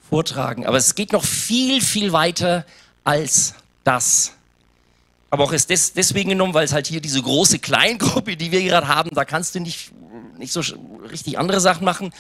vortragen. 0.09 0.65
Aber 0.65 0.77
es 0.77 0.95
geht 0.95 1.13
noch 1.13 1.23
viel, 1.23 1.81
viel 1.81 2.11
weiter 2.11 2.65
als 3.03 3.55
das. 3.83 4.33
Aber 5.31 5.45
auch 5.45 5.53
ist 5.53 5.69
des, 5.69 5.93
deswegen 5.93 6.29
genommen, 6.29 6.53
weil 6.53 6.65
es 6.65 6.73
halt 6.73 6.87
hier 6.87 6.99
diese 6.99 7.21
große 7.21 7.59
Kleingruppe, 7.59 8.35
die 8.35 8.51
wir 8.51 8.61
gerade 8.63 8.89
haben, 8.89 9.11
da 9.13 9.23
kannst 9.23 9.55
du 9.55 9.61
nicht, 9.61 9.91
nicht 10.37 10.51
so 10.51 10.61
richtig 11.09 11.39
andere 11.39 11.61
Sachen 11.61 11.85
machen. 11.85 12.13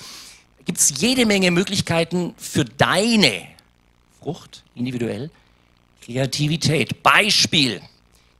Gibt 0.63 0.79
es 0.79 0.93
jede 1.01 1.25
Menge 1.25 1.51
Möglichkeiten 1.51 2.33
für 2.37 2.63
deine 2.63 3.47
Frucht, 4.21 4.63
individuell, 4.75 5.29
Kreativität. 6.05 7.03
Beispiel, 7.03 7.81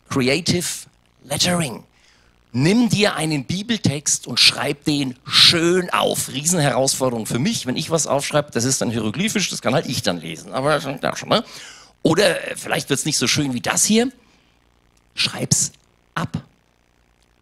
Creative 0.09 0.65
Lettering. 1.25 1.83
Nimm 2.53 2.87
dir 2.87 3.15
einen 3.15 3.43
Bibeltext 3.43 4.25
und 4.25 4.39
schreib 4.39 4.85
den 4.85 5.17
schön 5.25 5.89
auf. 5.89 6.29
Riesenherausforderung 6.29 7.25
für 7.25 7.39
mich, 7.39 7.65
wenn 7.65 7.75
ich 7.75 7.89
was 7.91 8.07
aufschreibe, 8.07 8.51
das 8.51 8.63
ist 8.63 8.79
dann 8.81 8.89
hieroglyphisch, 8.89 9.49
das 9.49 9.61
kann 9.61 9.73
halt 9.73 9.85
ich 9.87 10.01
dann 10.01 10.21
lesen. 10.21 10.53
Aber 10.53 10.79
schon 10.79 11.29
mal. 11.29 11.43
Oder 12.03 12.37
vielleicht 12.55 12.89
wird 12.89 12.99
es 12.99 13.05
nicht 13.05 13.17
so 13.17 13.27
schön 13.27 13.53
wie 13.53 13.61
das 13.61 13.83
hier 13.83 14.11
schreib's 15.15 15.71
ab. 16.15 16.43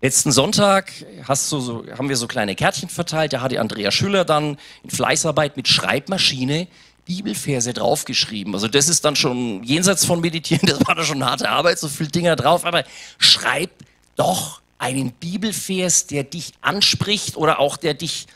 Letzten 0.02 0.32
Sonntag 0.32 0.92
du 1.28 1.60
so, 1.60 1.86
haben 1.98 2.08
wir 2.08 2.16
so 2.16 2.28
kleine 2.28 2.56
Kärtchen 2.56 2.88
verteilt. 2.88 3.34
Da 3.34 3.42
hat 3.42 3.52
die 3.52 3.60
Andrea 3.60 3.92
Schüller 3.92 4.24
dann 4.24 4.58
in 4.84 4.90
Fleißarbeit 4.90 5.58
mit 5.58 5.68
Schreibmaschine 5.68 6.68
Bibelverse 7.06 7.74
draufgeschrieben. 7.74 8.54
Also 8.54 8.68
das 8.68 8.88
ist 8.88 9.04
dann 9.04 9.16
schon 9.16 9.64
jenseits 9.64 10.06
von 10.06 10.22
Meditieren, 10.22 10.66
das 10.68 10.86
war 10.88 10.96
da 10.96 11.04
schon 11.04 11.26
harte 11.26 11.50
Arbeit, 11.50 11.80
so 11.80 11.90
viele 11.90 12.10
Dinger 12.10 12.36
drauf. 12.36 12.66
Aber 12.66 12.84
schreib 13.18 13.72
doch 14.16 14.62
einen 14.78 15.12
Bibelvers, 15.12 16.08
der 16.08 16.24
dich 16.24 16.54
anspricht 16.62 17.36
oder 17.36 17.60
auch 17.60 17.76
der 17.76 17.94
dich 17.94 18.28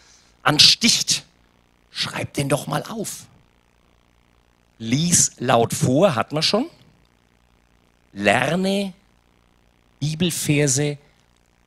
ansticht. 0.41 1.23
Schreib 1.91 2.33
den 2.33 2.49
doch 2.49 2.67
mal 2.67 2.83
auf. 2.89 3.27
Lies 4.79 5.33
laut 5.37 5.73
vor, 5.73 6.15
hat 6.15 6.33
man 6.33 6.43
schon. 6.43 6.65
Lerne 8.11 8.93
Bibelverse 10.03 10.97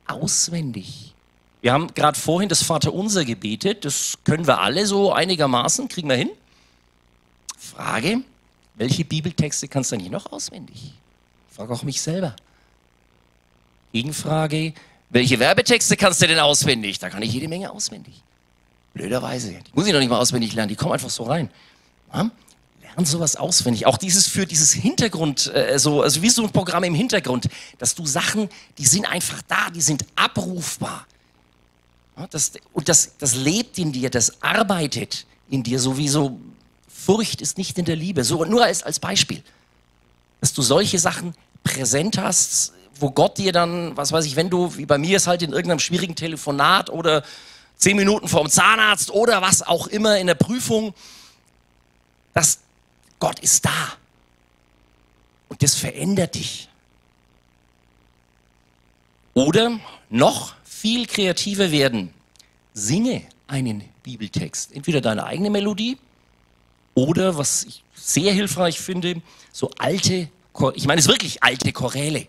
auswendig. 0.06 1.14
Wir 1.62 1.72
haben 1.72 1.92
gerade 1.94 2.18
vorhin 2.18 2.50
das 2.50 2.62
Vaterunser 2.62 3.24
gebetet, 3.24 3.86
das 3.86 4.18
können 4.24 4.46
wir 4.46 4.60
alle 4.60 4.86
so 4.86 5.10
einigermaßen, 5.10 5.88
kriegen 5.88 6.08
wir 6.10 6.16
hin. 6.16 6.30
Frage, 7.56 8.20
welche 8.74 9.06
Bibeltexte 9.06 9.68
kannst 9.68 9.90
du 9.90 9.96
nicht 9.96 10.10
noch 10.10 10.30
auswendig? 10.30 10.92
Frage 11.50 11.72
auch 11.72 11.82
mich 11.82 12.02
selber. 12.02 12.36
Gegenfrage, 13.92 14.74
welche 15.08 15.38
Werbetexte 15.38 15.96
kannst 15.96 16.20
du 16.20 16.26
denn 16.26 16.38
auswendig? 16.38 16.98
Da 16.98 17.08
kann 17.08 17.22
ich 17.22 17.32
jede 17.32 17.48
Menge 17.48 17.70
auswendig. 17.70 18.22
Blöderweise, 18.92 19.52
die 19.52 19.72
muss 19.72 19.86
ich 19.86 19.94
noch 19.94 20.00
nicht 20.00 20.10
mal 20.10 20.18
auswendig 20.18 20.52
lernen, 20.52 20.68
die 20.68 20.76
kommen 20.76 20.92
einfach 20.92 21.10
so 21.10 21.22
rein. 21.22 21.48
Ja? 22.12 22.30
Und 22.96 23.06
sowas 23.06 23.36
auswendig. 23.36 23.86
Auch 23.86 23.98
dieses 23.98 24.26
für 24.26 24.46
dieses 24.46 24.72
Hintergrund, 24.72 25.54
äh, 25.54 25.78
so, 25.78 26.02
also 26.02 26.22
wie 26.22 26.30
so 26.30 26.42
ein 26.42 26.50
Programm 26.50 26.82
im 26.82 26.94
Hintergrund, 26.94 27.46
dass 27.78 27.94
du 27.94 28.06
Sachen, 28.06 28.48
die 28.78 28.86
sind 28.86 29.04
einfach 29.06 29.42
da, 29.46 29.70
die 29.70 29.82
sind 29.82 30.04
abrufbar. 30.16 31.06
Ja, 32.16 32.26
das, 32.28 32.52
und 32.72 32.88
das, 32.88 33.12
das 33.18 33.34
lebt 33.34 33.78
in 33.78 33.92
dir, 33.92 34.08
das 34.08 34.42
arbeitet 34.42 35.26
in 35.50 35.62
dir, 35.62 35.78
sowieso. 35.78 36.40
Furcht 36.88 37.42
ist 37.42 37.58
nicht 37.58 37.78
in 37.78 37.84
der 37.84 37.96
Liebe. 37.96 38.24
So, 38.24 38.44
nur 38.46 38.64
als, 38.64 38.82
als 38.82 38.98
Beispiel. 38.98 39.42
Dass 40.40 40.54
du 40.54 40.62
solche 40.62 40.98
Sachen 40.98 41.34
präsent 41.62 42.16
hast, 42.16 42.72
wo 42.98 43.10
Gott 43.10 43.36
dir 43.36 43.52
dann, 43.52 43.94
was 43.96 44.10
weiß 44.10 44.24
ich, 44.24 44.36
wenn 44.36 44.48
du, 44.48 44.74
wie 44.76 44.86
bei 44.86 44.96
mir 44.96 45.18
ist 45.18 45.26
halt 45.26 45.42
in 45.42 45.52
irgendeinem 45.52 45.80
schwierigen 45.80 46.16
Telefonat 46.16 46.88
oder 46.88 47.22
zehn 47.76 47.96
Minuten 47.96 48.26
vorm 48.26 48.48
Zahnarzt 48.48 49.10
oder 49.10 49.42
was 49.42 49.62
auch 49.62 49.86
immer 49.86 50.18
in 50.18 50.26
der 50.26 50.34
Prüfung, 50.34 50.94
dass 52.32 52.60
Gott 53.26 53.40
ist 53.40 53.64
da. 53.64 53.96
Und 55.48 55.60
das 55.60 55.74
verändert 55.74 56.36
dich. 56.36 56.68
Oder 59.34 59.80
noch 60.10 60.54
viel 60.62 61.08
kreativer 61.08 61.72
werden. 61.72 62.14
Singe 62.72 63.22
einen 63.48 63.82
Bibeltext. 64.04 64.70
Entweder 64.76 65.00
deine 65.00 65.24
eigene 65.24 65.50
Melodie 65.50 65.98
oder, 66.94 67.36
was 67.36 67.64
ich 67.64 67.82
sehr 67.96 68.32
hilfreich 68.32 68.78
finde, 68.78 69.20
so 69.50 69.72
alte, 69.76 70.28
ich 70.74 70.86
meine 70.86 71.00
es 71.00 71.08
wirklich 71.08 71.42
alte 71.42 71.72
Choräle. 71.72 72.28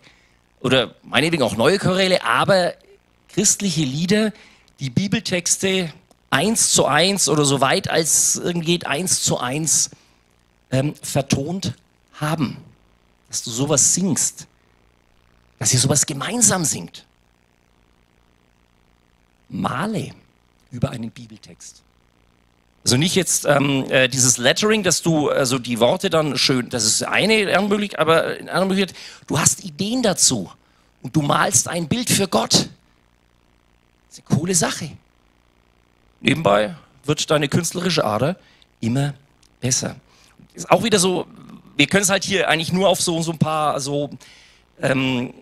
Oder 0.62 0.96
meinetwegen 1.04 1.44
auch 1.44 1.56
neue 1.56 1.78
Choräle, 1.78 2.24
aber 2.24 2.74
christliche 3.28 3.82
Lieder, 3.82 4.32
die 4.80 4.90
Bibeltexte 4.90 5.92
eins 6.30 6.72
zu 6.72 6.86
eins 6.86 7.28
oder 7.28 7.44
so 7.44 7.60
weit 7.60 7.88
als 7.88 8.34
irgendwie 8.34 8.66
geht 8.66 8.86
eins 8.88 9.22
zu 9.22 9.38
eins 9.38 9.90
ähm, 10.70 10.94
vertont 11.02 11.74
haben. 12.14 12.58
Dass 13.28 13.42
du 13.42 13.50
sowas 13.50 13.94
singst. 13.94 14.46
Dass 15.58 15.72
ihr 15.72 15.80
sowas 15.80 16.06
gemeinsam 16.06 16.64
singt. 16.64 17.04
Male 19.48 20.12
über 20.70 20.90
einen 20.90 21.10
Bibeltext. 21.10 21.82
Also 22.84 22.96
nicht 22.96 23.14
jetzt 23.14 23.44
ähm, 23.44 23.84
äh, 23.90 24.08
dieses 24.08 24.38
Lettering, 24.38 24.82
dass 24.82 25.02
du 25.02 25.30
also 25.30 25.58
die 25.58 25.80
Worte 25.80 26.10
dann 26.10 26.38
schön, 26.38 26.68
das 26.70 26.84
ist 26.84 27.02
eine 27.02 27.60
Möglichkeit, 27.62 27.98
aber 27.98 28.24
eine 28.24 28.52
andere 28.52 28.66
Möglichkeit, 28.66 28.96
du 29.26 29.38
hast 29.38 29.64
Ideen 29.64 30.02
dazu 30.02 30.50
und 31.02 31.14
du 31.14 31.22
malst 31.22 31.68
ein 31.68 31.88
Bild 31.88 32.08
für 32.08 32.28
Gott. 32.28 32.52
Das 32.52 34.18
ist 34.18 34.24
eine 34.26 34.38
coole 34.38 34.54
Sache. 34.54 34.90
Nebenbei 36.20 36.76
wird 37.04 37.30
deine 37.30 37.48
künstlerische 37.48 38.04
Ader 38.04 38.36
immer 38.80 39.14
besser 39.60 39.96
ist 40.58 40.70
auch 40.70 40.82
wieder 40.82 40.98
so, 40.98 41.26
wir 41.76 41.86
können 41.86 42.02
es 42.02 42.10
halt 42.10 42.24
hier 42.24 42.48
eigentlich 42.48 42.72
nur 42.72 42.88
auf 42.88 43.00
so, 43.00 43.22
so 43.22 43.32
ein 43.32 43.38
paar 43.38 43.80
so 43.80 44.10
ähm, 44.80 45.32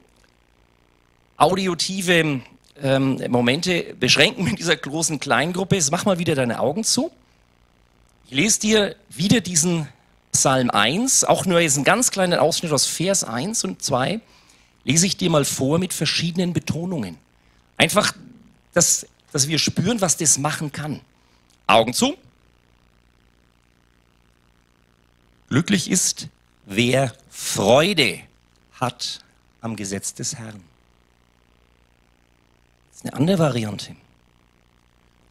audiotive 1.37 2.43
ähm, 2.83 3.23
Momente 3.29 3.95
beschränken 3.99 4.45
mit 4.45 4.59
dieser 4.59 4.77
großen 4.77 5.19
Kleingruppe. 5.19 5.77
Jetzt 5.77 5.91
mach 5.91 6.05
mal 6.05 6.19
wieder 6.19 6.35
deine 6.35 6.61
Augen 6.61 6.85
zu. 6.85 7.11
Ich 8.29 8.37
lese 8.37 8.61
dir 8.61 8.97
wieder 9.09 9.41
diesen 9.41 9.89
Psalm 10.33 10.71
1, 10.71 11.25
auch 11.25 11.47
nur 11.47 11.61
jetzt 11.61 11.77
einen 11.77 11.85
ganz 11.85 12.11
kleinen 12.11 12.39
Ausschnitt 12.39 12.73
aus 12.73 12.85
Vers 12.85 13.25
1 13.25 13.65
und 13.65 13.83
2, 13.83 14.21
lese 14.85 15.07
ich 15.07 15.17
dir 15.17 15.31
mal 15.31 15.47
vor 15.47 15.79
mit 15.79 15.95
verschiedenen 15.95 16.53
Betonungen. 16.53 17.17
Einfach, 17.79 18.13
dass, 18.75 19.07
dass 19.33 19.49
wir 19.49 19.59
spüren, 19.59 20.01
was 20.03 20.19
das 20.19 20.37
machen 20.37 20.73
kann. 20.73 21.01
Augen 21.67 21.95
zu. 21.95 22.17
Glücklich 25.49 25.91
ist, 25.91 26.29
wer 26.65 27.15
Freude 27.31 28.21
hat 28.73 29.21
am 29.61 29.77
Gesetz 29.77 30.15
des 30.15 30.37
Herrn. 30.37 30.63
Das 32.91 32.99
ist 32.99 33.07
eine 33.07 33.15
andere 33.15 33.39
Variante. 33.39 33.95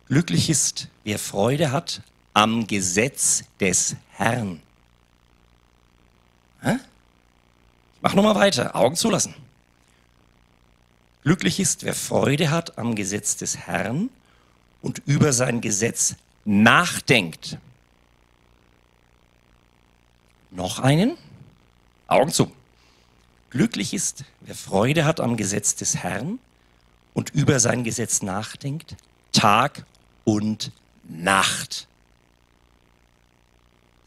Glücklich 0.07 0.49
ist, 0.49 0.87
wer 1.03 1.19
Freude 1.19 1.71
hat 1.71 2.01
am 2.33 2.67
Gesetz 2.67 3.43
des 3.59 3.95
Herrn. 4.11 4.61
Ich 6.63 8.01
mache 8.01 8.15
nochmal 8.15 8.35
weiter. 8.35 8.75
Augen 8.75 8.95
zulassen. 8.95 9.35
Glücklich 11.23 11.59
ist, 11.59 11.83
wer 11.83 11.95
Freude 11.95 12.51
hat 12.51 12.77
am 12.77 12.95
Gesetz 12.95 13.35
des 13.35 13.57
Herrn 13.57 14.09
und 14.81 15.01
über 15.05 15.33
sein 15.33 15.59
Gesetz 15.59 16.15
nachdenkt. 16.45 17.57
Noch 20.55 20.79
einen. 20.79 21.17
Augen 22.07 22.31
zu. 22.31 22.49
Glücklich 23.49 23.93
ist, 23.93 24.23
wer 24.39 24.55
Freude 24.55 25.03
hat 25.03 25.19
am 25.19 25.35
Gesetz 25.35 25.75
des 25.75 25.97
Herrn 25.97 26.39
und 27.13 27.31
über 27.31 27.59
sein 27.59 27.83
Gesetz 27.83 28.21
nachdenkt, 28.21 28.95
Tag 29.33 29.85
und 30.23 30.71
Nacht. 31.09 31.87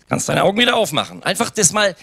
Du 0.00 0.06
kannst 0.08 0.28
deine 0.28 0.42
Augen 0.42 0.58
wieder 0.58 0.76
aufmachen. 0.76 1.22
Einfach 1.22 1.50
das 1.50 1.72
mal, 1.72 1.94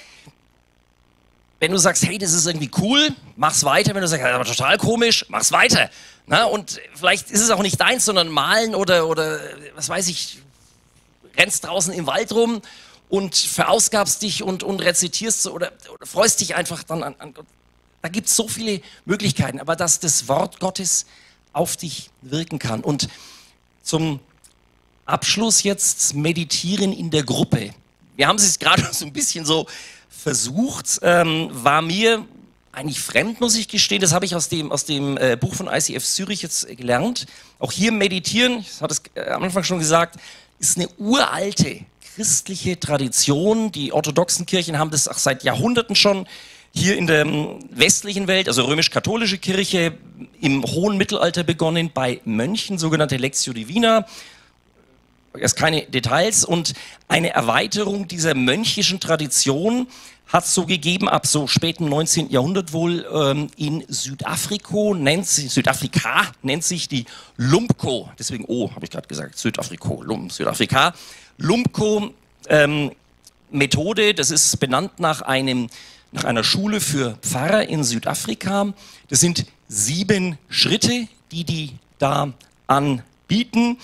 wenn 1.60 1.71
du 1.71 1.77
sagst, 1.77 2.05
hey, 2.05 2.19
das 2.19 2.34
ist 2.34 2.45
irgendwie 2.45 2.69
cool, 2.77 3.15
mach's 3.36 3.63
weiter. 3.63 3.95
Wenn 3.95 4.01
du 4.01 4.08
sagst, 4.08 4.25
aber 4.25 4.45
total 4.45 4.77
komisch, 4.77 5.25
mach's 5.29 5.51
weiter. 5.51 5.89
Na, 6.27 6.45
und 6.45 6.79
vielleicht 6.93 7.31
ist 7.31 7.41
es 7.41 7.49
auch 7.49 7.63
nicht 7.63 7.79
deins, 7.81 8.05
sondern 8.05 8.29
malen 8.29 8.75
oder, 8.75 9.08
oder 9.08 9.39
was 9.75 9.89
weiß 9.89 10.08
ich, 10.08 10.39
rennst 11.36 11.63
draußen 11.63 11.93
im 11.93 12.05
Wald 12.05 12.31
rum 12.31 12.62
und 13.09 13.35
verausgabst 13.35 14.21
dich 14.21 14.43
und, 14.43 14.63
und 14.63 14.81
rezitierst 14.81 15.47
oder, 15.47 15.71
oder 15.93 16.05
freust 16.05 16.41
dich 16.41 16.55
einfach 16.55 16.83
dann 16.83 17.03
an, 17.03 17.15
an 17.19 17.33
Gott. 17.33 17.45
Da 18.01 18.09
gibt 18.09 18.27
es 18.27 18.35
so 18.35 18.47
viele 18.47 18.81
Möglichkeiten, 19.05 19.59
aber 19.59 19.75
dass 19.75 19.99
das 19.99 20.27
Wort 20.27 20.59
Gottes 20.59 21.05
auf 21.53 21.75
dich 21.77 22.11
wirken 22.21 22.59
kann. 22.59 22.81
Und 22.81 23.07
zum 23.81 24.19
Abschluss 25.05 25.63
jetzt 25.63 26.13
meditieren 26.13 26.91
in 26.93 27.09
der 27.09 27.23
Gruppe. 27.23 27.71
Wir 28.15 28.27
haben 28.27 28.37
es 28.37 28.59
gerade 28.59 28.87
so 28.91 29.05
ein 29.05 29.13
bisschen 29.13 29.45
so 29.45 29.67
versucht, 30.09 30.99
ähm, 31.01 31.49
war 31.51 31.81
mir 31.81 32.25
eigentlich 32.71 32.99
fremd, 32.99 33.39
muss 33.39 33.55
ich 33.55 33.67
gestehen. 33.67 34.01
Das 34.01 34.11
habe 34.11 34.25
ich 34.25 34.35
aus 34.35 34.49
dem, 34.49 34.71
aus 34.71 34.85
dem 34.85 35.17
äh, 35.17 35.37
Buch 35.39 35.55
von 35.55 35.67
ICF 35.67 36.03
Zürich 36.03 36.41
jetzt 36.41 36.67
gelernt. 36.67 37.25
Auch 37.57 37.71
hier 37.71 37.91
meditieren, 37.91 38.59
ich 38.59 38.81
hatte 38.81 38.93
es 38.93 39.01
äh, 39.15 39.29
am 39.29 39.43
Anfang 39.43 39.63
schon 39.63 39.79
gesagt, 39.79 40.19
ist 40.59 40.77
eine 40.77 40.89
uralte 40.97 41.85
christliche 42.15 42.80
Tradition. 42.80 43.71
Die 43.71 43.91
orthodoxen 43.91 44.45
Kirchen 44.45 44.80
haben 44.80 44.89
das 44.89 45.08
auch 45.08 45.17
seit 45.17 45.43
Jahrhunderten 45.43 45.95
schon. 45.95 46.25
Hier 46.73 46.97
in 46.97 47.08
der 47.08 47.21
ähm, 47.21 47.60
westlichen 47.71 48.28
Welt, 48.28 48.47
also 48.47 48.63
römisch-katholische 48.63 49.38
Kirche, 49.38 49.97
im 50.39 50.63
hohen 50.63 50.97
Mittelalter 50.97 51.43
begonnen 51.43 51.91
bei 51.93 52.21
Mönchen, 52.25 52.78
sogenannte 52.78 53.17
Lectio 53.17 53.54
Divina. 53.54 54.06
Erst 55.38 55.58
keine 55.58 55.84
Details 55.84 56.45
und 56.45 56.73
eine 57.10 57.32
Erweiterung 57.32 58.08
dieser 58.08 58.34
mönchischen 58.34 59.01
Tradition 59.01 59.88
hat 60.28 60.45
so 60.47 60.65
gegeben, 60.65 61.08
ab 61.10 61.28
so 61.28 61.47
späten 61.47 61.88
19. 61.89 62.30
Jahrhundert 62.30 62.71
wohl 62.73 63.06
ähm, 63.13 63.49
in 63.58 63.84
Südafrika, 63.89 64.93
nennt 64.95 65.28
sich, 65.28 65.51
Südafrika 65.51 66.32
nennt 66.41 66.63
sich 66.63 66.88
die 66.88 67.06
Lumpko, 67.38 68.10
deswegen 68.17 68.45
O, 68.47 68.71
habe 68.73 68.86
ich 68.86 68.91
gerade 68.91 69.08
gesagt, 69.08 69.38
Südafrika, 69.38 69.95
Lum, 70.01 70.30
Südafrika. 70.30 70.93
Lumpko 71.38 72.13
ähm, 72.50 72.91
Methode, 73.52 74.13
das 74.13 74.32
ist 74.32 74.60
benannt 74.60 75.00
nach 75.00 75.21
einem 75.21 75.69
nach 76.12 76.24
einer 76.24 76.45
Schule 76.45 76.80
für 76.80 77.17
Pfarrer 77.21 77.67
in 77.67 77.84
Südafrika. 77.84 78.74
Das 79.10 79.19
sind 79.19 79.45
sieben 79.67 80.38
Schritte, 80.50 81.08
die 81.32 81.43
die 81.43 81.71
da 82.00 82.32
anbieten. 82.67 83.78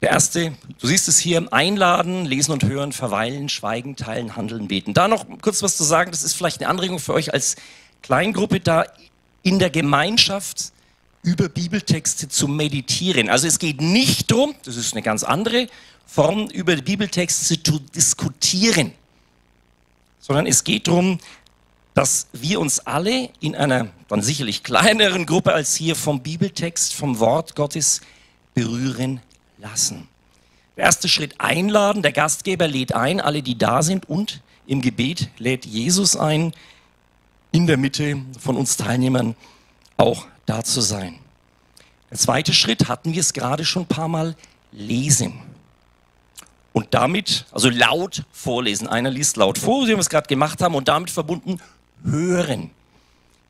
Der 0.00 0.10
erste, 0.10 0.54
du 0.80 0.86
siehst 0.86 1.08
es 1.08 1.18
hier, 1.18 1.52
einladen, 1.52 2.24
lesen 2.24 2.52
und 2.52 2.64
hören, 2.64 2.92
verweilen, 2.92 3.48
schweigen, 3.48 3.96
teilen, 3.96 4.36
handeln, 4.36 4.68
beten. 4.68 4.94
Da 4.94 5.08
noch 5.08 5.26
kurz 5.42 5.62
was 5.62 5.76
zu 5.76 5.84
sagen, 5.84 6.12
das 6.12 6.22
ist 6.22 6.34
vielleicht 6.34 6.60
eine 6.60 6.68
Anregung 6.70 6.98
für 6.98 7.14
euch 7.14 7.32
als 7.32 7.56
Kleingruppe, 8.02 8.60
da 8.60 8.86
in 9.42 9.58
der 9.58 9.70
Gemeinschaft 9.70 10.72
über 11.28 11.50
Bibeltexte 11.50 12.28
zu 12.28 12.48
meditieren. 12.48 13.28
Also 13.28 13.46
es 13.46 13.58
geht 13.58 13.82
nicht 13.82 14.30
darum, 14.30 14.54
das 14.64 14.76
ist 14.76 14.94
eine 14.94 15.02
ganz 15.02 15.24
andere 15.24 15.68
Form, 16.06 16.48
über 16.48 16.74
Bibeltexte 16.76 17.62
zu 17.62 17.78
diskutieren, 17.94 18.92
sondern 20.20 20.46
es 20.46 20.64
geht 20.64 20.88
darum, 20.88 21.18
dass 21.92 22.28
wir 22.32 22.60
uns 22.60 22.80
alle 22.80 23.28
in 23.40 23.54
einer 23.54 23.88
dann 24.08 24.22
sicherlich 24.22 24.62
kleineren 24.62 25.26
Gruppe 25.26 25.52
als 25.52 25.74
hier 25.74 25.96
vom 25.96 26.22
Bibeltext, 26.22 26.94
vom 26.94 27.18
Wort 27.18 27.54
Gottes 27.54 28.00
berühren 28.54 29.20
lassen. 29.58 30.08
Der 30.78 30.84
erste 30.84 31.08
Schritt 31.08 31.34
einladen. 31.38 32.02
Der 32.02 32.12
Gastgeber 32.12 32.68
lädt 32.68 32.94
ein, 32.94 33.20
alle, 33.20 33.42
die 33.42 33.58
da 33.58 33.82
sind 33.82 34.08
und 34.08 34.40
im 34.66 34.80
Gebet 34.80 35.28
lädt 35.36 35.66
Jesus 35.66 36.16
ein, 36.16 36.54
in 37.52 37.66
der 37.66 37.76
Mitte 37.76 38.16
von 38.38 38.56
uns 38.56 38.78
Teilnehmern 38.78 39.34
auch 39.98 40.26
da 40.46 40.64
zu 40.64 40.80
sein. 40.80 41.18
Der 42.10 42.18
zweite 42.18 42.54
Schritt 42.54 42.88
hatten 42.88 43.12
wir 43.12 43.20
es 43.20 43.34
gerade 43.34 43.64
schon 43.64 43.82
ein 43.82 43.88
paar 43.88 44.08
Mal 44.08 44.34
lesen. 44.72 45.34
Und 46.72 46.94
damit, 46.94 47.44
also 47.50 47.68
laut 47.68 48.22
vorlesen. 48.32 48.88
Einer 48.88 49.10
liest 49.10 49.36
laut 49.36 49.58
vor, 49.58 49.84
wie 49.84 49.90
wir 49.90 49.98
es 49.98 50.08
gerade 50.08 50.28
gemacht 50.28 50.62
haben, 50.62 50.74
und 50.74 50.88
damit 50.88 51.10
verbunden 51.10 51.60
hören. 52.04 52.70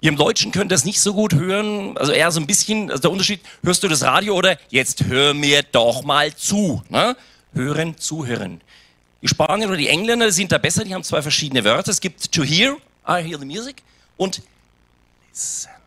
Ihr 0.00 0.10
im 0.10 0.16
Deutschen 0.16 0.52
könnt 0.52 0.72
das 0.72 0.84
nicht 0.84 1.00
so 1.00 1.12
gut 1.12 1.34
hören, 1.34 1.96
also 1.98 2.12
eher 2.12 2.30
so 2.30 2.40
ein 2.40 2.46
bisschen, 2.46 2.90
also 2.90 3.02
der 3.02 3.10
Unterschied, 3.10 3.40
hörst 3.64 3.82
du 3.82 3.88
das 3.88 4.02
Radio 4.02 4.34
oder 4.34 4.56
jetzt 4.70 5.04
hör 5.04 5.34
mir 5.34 5.62
doch 5.62 6.04
mal 6.04 6.34
zu. 6.34 6.82
Ne? 6.88 7.16
Hören, 7.52 7.98
zuhören. 7.98 8.60
Die 9.22 9.28
Spanier 9.28 9.66
oder 9.66 9.76
die 9.76 9.88
Engländer 9.88 10.30
sind 10.30 10.52
da 10.52 10.58
besser, 10.58 10.84
die 10.84 10.94
haben 10.94 11.02
zwei 11.02 11.20
verschiedene 11.20 11.64
Wörter. 11.64 11.90
Es 11.90 12.00
gibt 12.00 12.30
to 12.30 12.44
hear, 12.44 12.76
I 13.06 13.22
hear 13.22 13.38
the 13.38 13.44
music, 13.44 13.82
und 14.16 14.40
listen. 15.32 15.77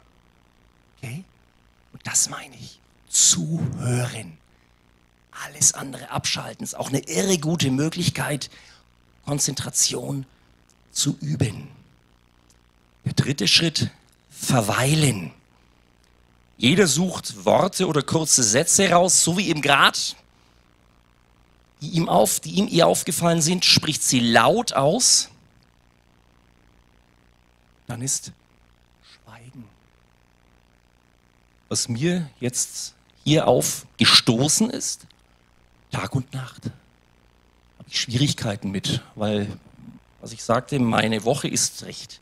Das 2.04 2.30
meine 2.30 2.56
ich. 2.56 2.80
Zuhören. 3.10 4.38
Alles 5.46 5.74
andere 5.74 6.12
abschalten 6.12 6.64
ist 6.64 6.76
auch 6.76 6.90
eine 6.90 7.08
irre 7.08 7.38
gute 7.38 7.72
Möglichkeit, 7.72 8.50
Konzentration 9.26 10.26
zu 10.92 11.18
üben. 11.22 11.68
Der 13.06 13.14
dritte 13.14 13.48
Schritt, 13.48 13.90
verweilen. 14.30 15.32
Jeder 16.58 16.88
sucht 16.88 17.46
Worte 17.46 17.88
oder 17.88 18.04
kurze 18.04 18.44
Sätze 18.44 18.92
raus, 18.92 19.24
so 19.24 19.38
wie 19.38 19.50
im 19.50 19.62
Grad, 19.62 20.16
die 21.82 21.90
ihm, 21.90 22.08
auf, 22.08 22.40
die 22.40 22.52
ihm 22.52 22.68
ihr 22.68 22.86
aufgefallen 22.88 23.42
sind, 23.42 23.66
spricht 23.66 24.04
sie 24.04 24.20
laut 24.20 24.74
aus. 24.74 25.30
Dann 27.88 28.02
ist 28.02 28.32
Schweigen. 29.12 29.66
Was 31.72 31.88
mir 31.88 32.30
jetzt 32.42 32.96
hier 33.24 33.48
aufgestoßen 33.48 34.70
ist, 34.72 35.08
Tag 35.90 36.14
und 36.14 36.34
Nacht, 36.34 36.66
habe 36.66 37.88
ich 37.88 37.98
Schwierigkeiten 37.98 38.72
mit, 38.72 39.02
weil, 39.16 39.48
was 40.20 40.34
ich 40.34 40.44
sagte, 40.44 40.80
meine 40.80 41.24
Woche 41.24 41.48
ist 41.48 41.86
recht 41.86 42.20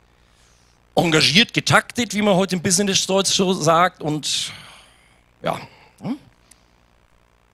engagiert 0.94 1.52
getaktet, 1.52 2.14
wie 2.14 2.22
man 2.22 2.36
heute 2.36 2.54
im 2.54 2.62
Business 2.62 3.04
Deutsch 3.08 3.32
so 3.32 3.52
sagt. 3.52 4.02
Und 4.02 4.52
ja. 5.42 5.58
Hm? 6.00 6.16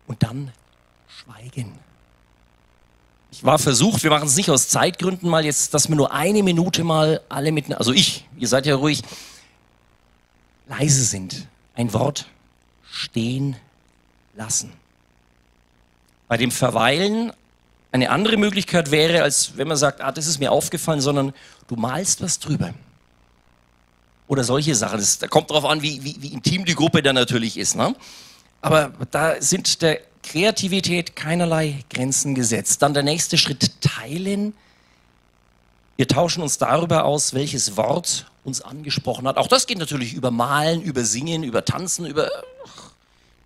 Und 0.06 0.22
dann 0.22 0.52
schweigen. 1.08 1.78
Ich 3.30 3.42
war 3.42 3.58
versucht, 3.58 4.02
wir 4.02 4.10
machen 4.10 4.28
es 4.28 4.36
nicht 4.36 4.50
aus 4.50 4.68
Zeitgründen 4.68 5.30
mal 5.30 5.46
jetzt, 5.46 5.72
dass 5.72 5.88
wir 5.88 5.96
nur 5.96 6.12
eine 6.12 6.42
Minute 6.42 6.84
mal 6.84 7.22
alle 7.30 7.52
mit, 7.52 7.72
also 7.72 7.94
ich, 7.94 8.28
ihr 8.36 8.48
seid 8.48 8.66
ja 8.66 8.74
ruhig, 8.74 9.00
leise 10.68 11.02
sind. 11.02 11.48
Ein 11.76 11.92
Wort 11.92 12.26
stehen 12.90 13.56
lassen. 14.34 14.72
Bei 16.26 16.36
dem 16.36 16.50
Verweilen 16.50 17.32
eine 17.92 18.10
andere 18.10 18.36
Möglichkeit 18.36 18.90
wäre, 18.90 19.22
als 19.22 19.56
wenn 19.56 19.68
man 19.68 19.76
sagt, 19.76 20.00
ah, 20.00 20.10
das 20.10 20.26
ist 20.26 20.40
mir 20.40 20.50
aufgefallen, 20.50 21.00
sondern 21.00 21.32
du 21.68 21.76
malst 21.76 22.20
was 22.20 22.38
drüber 22.40 22.74
oder 24.28 24.44
solche 24.44 24.74
Sachen. 24.74 24.98
Das, 24.98 25.18
da 25.18 25.28
kommt 25.28 25.50
darauf 25.50 25.64
an, 25.64 25.82
wie, 25.82 26.02
wie, 26.02 26.16
wie, 26.20 26.28
intim 26.28 26.64
die 26.64 26.74
Gruppe 26.74 27.02
dann 27.02 27.14
natürlich 27.14 27.56
ist. 27.56 27.76
Ne? 27.76 27.94
Aber 28.60 28.92
da 29.10 29.40
sind 29.40 29.82
der 29.82 30.00
Kreativität 30.22 31.14
keinerlei 31.14 31.84
Grenzen 31.90 32.34
gesetzt. 32.34 32.82
Dann 32.82 32.94
der 32.94 33.02
nächste 33.02 33.38
Schritt, 33.38 33.80
teilen. 33.80 34.54
Wir 35.96 36.08
tauschen 36.08 36.42
uns 36.42 36.58
darüber 36.58 37.04
aus, 37.04 37.32
welches 37.32 37.76
Wort 37.76 38.26
uns 38.46 38.62
angesprochen 38.62 39.26
hat. 39.28 39.36
Auch 39.36 39.48
das 39.48 39.66
geht 39.66 39.78
natürlich 39.78 40.14
über 40.14 40.30
Malen, 40.30 40.80
über 40.82 41.04
Singen, 41.04 41.42
über 41.42 41.64
Tanzen, 41.64 42.06
über... 42.06 42.30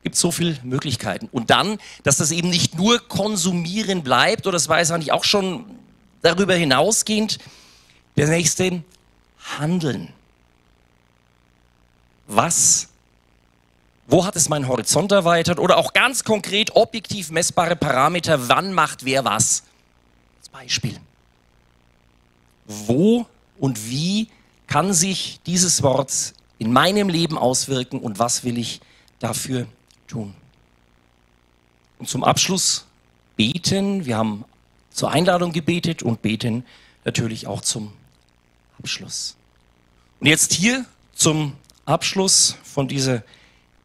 Gibt 0.03 0.17
so 0.17 0.31
viele 0.31 0.57
Möglichkeiten. 0.63 1.29
Und 1.31 1.51
dann, 1.51 1.79
dass 2.05 2.17
das 2.17 2.31
eben 2.31 2.49
nicht 2.49 2.75
nur 2.75 3.01
konsumieren 3.07 4.03
bleibt, 4.03 4.47
oder 4.47 4.55
das 4.55 4.69
war 4.69 4.81
es 4.81 4.91
eigentlich 4.91 5.13
auch 5.13 5.25
schon 5.25 5.67
darüber 6.23 6.55
hinausgehend, 6.55 7.39
der 8.17 8.29
nächste, 8.29 8.83
handeln 9.59 10.13
was, 12.31 12.89
wo 14.07 14.25
hat 14.25 14.37
es 14.37 14.49
meinen 14.49 14.69
Horizont 14.69 15.13
erweitert 15.13 15.59
oder 15.59 15.77
auch 15.77 15.93
ganz 15.93 16.25
konkret 16.25 16.75
objektiv 16.77 17.31
messbare 17.31 17.77
Parameter, 17.77 18.49
wann 18.49 18.73
macht 18.73 19.05
wer 19.05 19.25
was. 19.25 19.65
Als 20.39 20.49
Beispiel. 20.49 20.97
Wo 22.67 23.27
und 23.59 23.89
wie 23.89 24.29
kann 24.71 24.95
sich 24.95 25.41
dieses 25.47 25.83
Wort 25.83 26.33
in 26.59 26.73
meinem 26.73 27.09
Leben 27.09 27.37
auswirken 27.37 27.99
und 27.99 28.21
was 28.21 28.45
will 28.45 28.57
ich 28.57 28.81
dafür 29.19 29.67
tun? 30.07 30.33
Und 31.99 32.09
zum 32.09 32.23
Abschluss 32.23 32.87
beten. 33.37 34.07
Wir 34.07 34.17
haben 34.17 34.45
zur 34.93 35.11
Einladung 35.11 35.53
gebetet 35.53 36.05
und 36.05 36.23
beten 36.23 36.65
natürlich 37.05 37.49
auch 37.49 37.63
zum 37.63 37.93
Abschluss. 38.79 39.35
Und 40.21 40.29
jetzt 40.29 40.53
hier 40.53 40.87
zum 41.15 41.55
Abschluss 41.85 42.57
von 42.63 42.87
dieser 42.87 43.25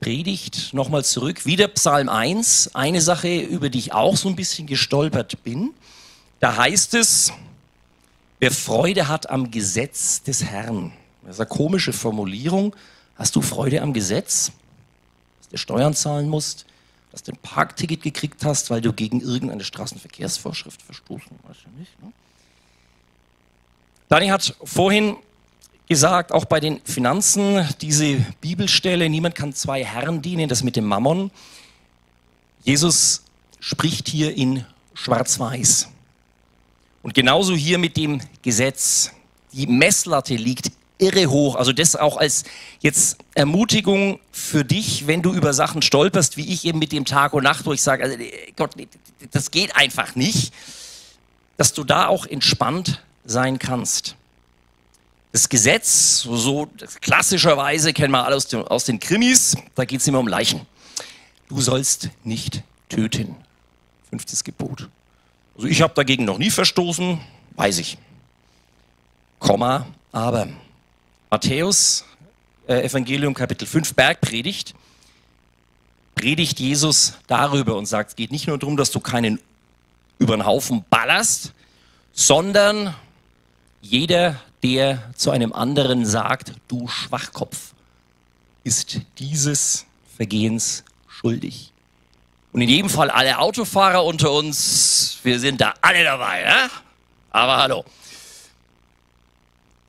Predigt 0.02 0.72
nochmal 0.74 1.04
zurück. 1.04 1.48
Wieder 1.48 1.68
Psalm 1.70 2.10
1, 2.10 2.76
eine 2.76 3.02
Sache, 3.02 3.40
über 3.40 3.70
die 3.70 3.80
ich 3.80 3.94
auch 3.94 4.16
so 4.16 4.30
ein 4.30 4.36
bisschen 4.36 4.68
gestolpert 4.68 5.44
bin. 5.44 5.74
Da 6.40 6.58
heißt 6.58 6.94
es, 6.94 7.34
Wer 8.40 8.52
Freude 8.52 9.08
hat 9.08 9.30
am 9.30 9.52
Gesetz 9.52 10.22
des 10.24 10.44
Herrn. 10.44 10.92
Das 11.24 11.36
ist 11.36 11.40
eine 11.40 11.50
komische 11.50 11.94
Formulierung. 11.94 12.76
Hast 13.16 13.36
du 13.36 13.42
Freude 13.42 13.82
am 13.82 13.94
Gesetz? 13.94 14.52
Dass 15.40 15.50
du 15.50 15.58
Steuern 15.58 15.94
zahlen 15.94 16.28
musst? 16.28 16.66
Dass 17.12 17.24
du 17.24 17.32
ein 17.32 17.38
Parkticket 17.38 18.02
gekriegt 18.04 18.44
hast, 18.44 18.70
weil 18.70 18.82
du 18.82 18.92
gegen 18.92 19.22
irgendeine 19.22 19.64
Straßenverkehrsvorschrift 19.64 20.82
verstoßen 20.82 21.40
hast? 21.48 21.66
Nicht, 21.78 22.04
ne? 22.04 22.12
Dani 24.10 24.28
hat 24.28 24.56
vorhin 24.64 25.16
gesagt, 25.88 26.32
auch 26.32 26.46
bei 26.46 26.60
den 26.60 26.82
Finanzen, 26.84 27.68
diese 27.82 28.18
Bibelstelle, 28.42 29.10
niemand 29.10 29.34
kann 29.34 29.54
zwei 29.54 29.84
Herren 29.84 30.22
dienen, 30.22 30.50
das 30.50 30.62
mit 30.62 30.76
dem 30.76 30.86
Mammon. 30.86 31.32
Jesus 32.64 33.24
spricht 33.60 34.08
hier 34.08 34.36
in 34.36 34.66
Schwarz-Weiß. 34.94 35.90
Und 37.06 37.14
genauso 37.14 37.54
hier 37.54 37.78
mit 37.78 37.98
dem 37.98 38.20
Gesetz. 38.42 39.12
Die 39.52 39.68
Messlatte 39.68 40.34
liegt 40.34 40.72
irre 40.98 41.28
hoch. 41.28 41.56
Also 41.56 41.72
das 41.72 41.96
auch 41.96 42.18
als 42.18 42.46
jetzt 42.80 43.20
Ermutigung 43.36 44.20
für 44.32 44.66
dich, 44.66 45.06
wenn 45.06 45.22
du 45.22 45.32
über 45.32 45.54
Sachen 45.54 45.84
stolperst, 45.84 46.36
wie 46.36 46.52
ich 46.52 46.66
eben 46.66 46.80
mit 46.80 46.92
dem 46.92 47.06
Tag 47.06 47.34
und 47.34 47.44
Nacht, 47.44 47.68
wo 47.68 47.74
ich 47.74 47.84
sage, 47.84 48.04
also 48.04 48.18
Gott, 48.56 48.72
das 49.30 49.52
geht 49.52 49.76
einfach 49.76 50.16
nicht, 50.16 50.52
dass 51.58 51.74
du 51.74 51.84
da 51.84 52.08
auch 52.08 52.26
entspannt 52.26 53.04
sein 53.24 53.60
kannst. 53.60 54.16
Das 55.32 55.48
Gesetz, 55.48 56.22
so 56.24 56.70
klassischerweise 57.02 57.94
kennen 57.94 58.14
wir 58.14 58.26
alle 58.26 58.36
aus, 58.36 58.48
den, 58.48 58.64
aus 58.64 58.86
den 58.86 59.00
Krimis, 59.00 59.56
da 59.76 59.86
geht 59.86 60.02
es 60.02 60.08
immer 60.08 60.18
um 60.18 60.28
Leichen. 60.28 60.62
Du 61.50 61.62
sollst 61.62 62.10
nicht 62.24 62.64
töten. 62.90 63.36
Fünftes 64.10 64.44
Gebot. 64.44 64.90
Also 65.56 65.68
ich 65.68 65.82
habe 65.82 65.94
dagegen 65.94 66.26
noch 66.26 66.38
nie 66.38 66.50
verstoßen, 66.50 67.20
weiß 67.56 67.80
ich. 67.80 67.98
Komma, 69.40 69.88
aber. 70.12 70.48
Matthäus, 71.30 72.06
äh, 72.68 72.84
Evangelium 72.84 73.34
Kapitel 73.34 73.68
5, 73.68 73.94
Bergpredigt, 73.94 74.76
predigt 76.16 76.60
Jesus 76.60 77.14
darüber 77.28 77.76
und 77.76 77.86
sagt, 77.86 78.12
es 78.12 78.16
geht 78.16 78.32
nicht 78.32 78.48
nur 78.48 78.58
darum, 78.58 78.78
dass 78.78 78.92
du 78.92 79.00
keinen 79.00 79.40
über 80.18 80.36
den 80.38 80.46
Haufen 80.46 80.86
ballerst, 80.90 81.54
sondern 82.14 82.96
jeder, 83.82 84.40
der 84.64 85.14
zu 85.16 85.32
einem 85.32 85.54
anderen 85.54 86.06
sagt, 86.06 86.54
du 86.68 86.88
Schwachkopf, 86.88 87.74
ist 88.64 89.02
dieses 89.20 89.86
Vergehens 90.16 90.84
schuldig. 91.08 91.72
Und 92.56 92.62
in 92.62 92.70
jedem 92.70 92.90
Fall 92.90 93.10
alle 93.10 93.38
Autofahrer 93.38 94.06
unter 94.06 94.32
uns, 94.32 95.18
wir 95.24 95.42
sind 95.42 95.60
da 95.60 95.74
alle 95.82 96.06
dabei. 96.06 96.42
Ne? 96.42 96.70
Aber 97.32 97.58
hallo. 97.58 97.84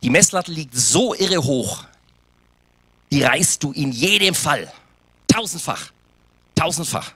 Die 0.02 0.10
Messlatte 0.10 0.50
liegt 0.50 0.74
so 0.74 1.14
irre 1.14 1.44
hoch, 1.44 1.84
die 3.12 3.22
reißt 3.22 3.62
du 3.62 3.70
in 3.70 3.92
jedem 3.92 4.34
Fall. 4.34 4.68
Tausendfach. 5.28 5.92
Tausendfach. 6.56 7.12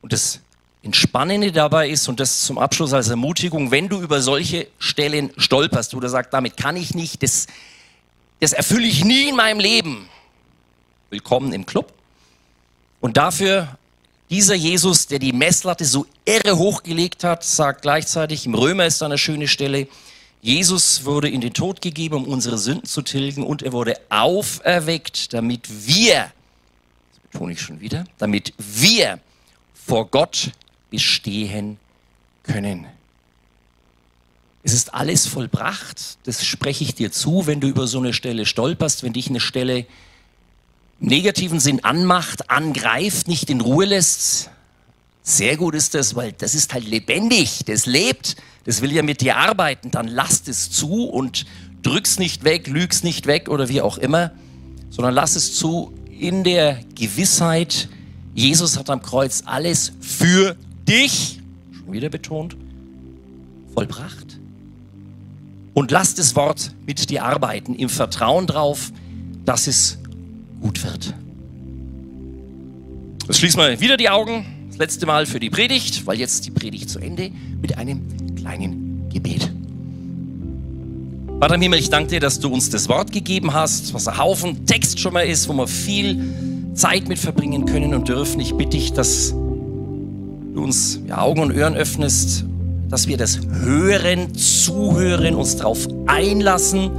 Und 0.00 0.14
das 0.14 0.40
Entspannende 0.82 1.52
dabei 1.52 1.90
ist, 1.90 2.08
und 2.08 2.18
das 2.18 2.40
zum 2.40 2.56
Abschluss 2.56 2.94
als 2.94 3.10
Ermutigung, 3.10 3.70
wenn 3.70 3.90
du 3.90 4.00
über 4.00 4.22
solche 4.22 4.68
Stellen 4.78 5.34
stolperst, 5.36 5.92
du 5.92 6.08
sagst, 6.08 6.32
damit 6.32 6.56
kann 6.56 6.76
ich 6.76 6.94
nicht, 6.94 7.22
das, 7.22 7.46
das 8.40 8.54
erfülle 8.54 8.86
ich 8.86 9.04
nie 9.04 9.28
in 9.28 9.36
meinem 9.36 9.60
Leben. 9.60 10.08
Willkommen 11.10 11.52
im 11.52 11.66
Club. 11.66 11.99
Und 13.00 13.16
dafür 13.16 13.76
dieser 14.30 14.54
Jesus, 14.54 15.06
der 15.08 15.18
die 15.18 15.32
Messlatte 15.32 15.84
so 15.84 16.06
irre 16.24 16.56
hochgelegt 16.56 17.24
hat, 17.24 17.42
sagt 17.42 17.82
gleichzeitig, 17.82 18.46
im 18.46 18.54
Römer 18.54 18.86
ist 18.86 19.00
da 19.00 19.06
eine 19.06 19.18
schöne 19.18 19.48
Stelle, 19.48 19.88
Jesus 20.42 21.04
wurde 21.04 21.28
in 21.28 21.42
den 21.42 21.52
Tod 21.52 21.82
gegeben, 21.82 22.14
um 22.14 22.24
unsere 22.24 22.56
Sünden 22.56 22.86
zu 22.86 23.02
tilgen 23.02 23.42
und 23.42 23.62
er 23.62 23.72
wurde 23.72 23.96
auferweckt, 24.08 25.34
damit 25.34 25.86
wir, 25.86 26.32
das 27.10 27.20
betone 27.30 27.52
ich 27.52 27.60
schon 27.60 27.80
wieder, 27.80 28.04
damit 28.18 28.54
wir 28.56 29.18
vor 29.74 30.06
Gott 30.06 30.52
bestehen 30.90 31.78
können. 32.42 32.86
Es 34.62 34.72
ist 34.72 34.94
alles 34.94 35.26
vollbracht, 35.26 36.18
das 36.24 36.44
spreche 36.44 36.84
ich 36.84 36.94
dir 36.94 37.12
zu, 37.12 37.46
wenn 37.46 37.60
du 37.60 37.68
über 37.68 37.86
so 37.86 37.98
eine 37.98 38.12
Stelle 38.12 38.46
stolperst, 38.46 39.02
wenn 39.02 39.12
dich 39.12 39.28
eine 39.28 39.40
Stelle 39.40 39.86
negativen 41.00 41.60
Sinn 41.60 41.82
anmacht, 41.82 42.50
angreift, 42.50 43.26
nicht 43.26 43.50
in 43.50 43.60
Ruhe 43.60 43.86
lässt. 43.86 44.50
Sehr 45.22 45.56
gut 45.56 45.74
ist 45.74 45.94
das, 45.94 46.14
weil 46.14 46.32
das 46.32 46.54
ist 46.54 46.72
halt 46.72 46.86
lebendig, 46.86 47.64
das 47.66 47.86
lebt, 47.86 48.36
das 48.64 48.82
will 48.82 48.92
ja 48.92 49.02
mit 49.02 49.20
dir 49.20 49.36
arbeiten, 49.36 49.90
dann 49.90 50.08
lass 50.08 50.42
es 50.46 50.70
zu 50.70 51.04
und 51.04 51.46
drück's 51.82 52.18
nicht 52.18 52.44
weg, 52.44 52.66
lüg's 52.66 53.02
nicht 53.02 53.26
weg 53.26 53.48
oder 53.48 53.68
wie 53.68 53.80
auch 53.80 53.98
immer, 53.98 54.32
sondern 54.90 55.14
lass 55.14 55.36
es 55.36 55.54
zu 55.54 55.92
in 56.18 56.44
der 56.44 56.80
Gewissheit, 56.94 57.88
Jesus 58.34 58.78
hat 58.78 58.90
am 58.90 59.02
Kreuz 59.02 59.42
alles 59.46 59.92
für 60.00 60.56
dich, 60.86 61.40
schon 61.72 61.92
wieder 61.92 62.08
betont, 62.08 62.56
vollbracht. 63.74 64.38
Und 65.72 65.90
lass 65.90 66.14
das 66.14 66.36
Wort 66.36 66.72
mit 66.86 67.08
dir 67.10 67.24
arbeiten, 67.24 67.74
im 67.74 67.88
Vertrauen 67.88 68.46
drauf, 68.46 68.92
dass 69.44 69.66
es 69.66 69.98
gut 70.60 70.82
wird. 70.84 71.14
Jetzt 73.26 73.38
schließen 73.38 73.60
wir 73.60 73.80
wieder 73.80 73.96
die 73.96 74.08
Augen, 74.08 74.44
das 74.68 74.78
letzte 74.78 75.06
Mal 75.06 75.26
für 75.26 75.40
die 75.40 75.50
Predigt, 75.50 76.06
weil 76.06 76.18
jetzt 76.18 76.46
die 76.46 76.50
Predigt 76.50 76.90
zu 76.90 76.98
Ende 76.98 77.30
mit 77.60 77.78
einem 77.78 78.00
kleinen 78.36 79.08
Gebet. 79.08 79.50
Vater 81.40 81.54
im 81.54 81.62
Himmel, 81.62 81.78
ich 81.78 81.88
danke 81.88 82.10
dir, 82.10 82.20
dass 82.20 82.38
du 82.38 82.52
uns 82.52 82.68
das 82.68 82.88
Wort 82.88 83.12
gegeben 83.12 83.54
hast, 83.54 83.94
was 83.94 84.06
ein 84.08 84.18
Haufen 84.18 84.66
Text 84.66 85.00
schon 85.00 85.14
mal 85.14 85.22
ist, 85.22 85.48
wo 85.48 85.54
wir 85.54 85.66
viel 85.66 86.22
Zeit 86.74 87.08
mit 87.08 87.18
verbringen 87.18 87.64
können 87.64 87.94
und 87.94 88.08
dürfen. 88.08 88.40
Ich 88.40 88.54
bitte 88.54 88.76
dich, 88.76 88.92
dass 88.92 89.30
du 89.30 90.62
uns 90.62 91.00
ja, 91.06 91.18
Augen 91.18 91.40
und 91.40 91.56
Ohren 91.56 91.76
öffnest, 91.76 92.44
dass 92.88 93.06
wir 93.06 93.16
das 93.16 93.40
Hören, 93.62 94.34
Zuhören, 94.34 95.34
uns 95.34 95.56
darauf 95.56 95.86
einlassen, 96.06 96.90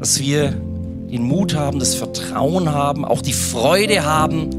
dass 0.00 0.18
wir 0.20 0.54
den 1.14 1.22
Mut 1.22 1.54
haben, 1.54 1.78
das 1.78 1.94
Vertrauen 1.94 2.72
haben, 2.72 3.04
auch 3.04 3.22
die 3.22 3.32
Freude 3.32 4.04
haben, 4.04 4.50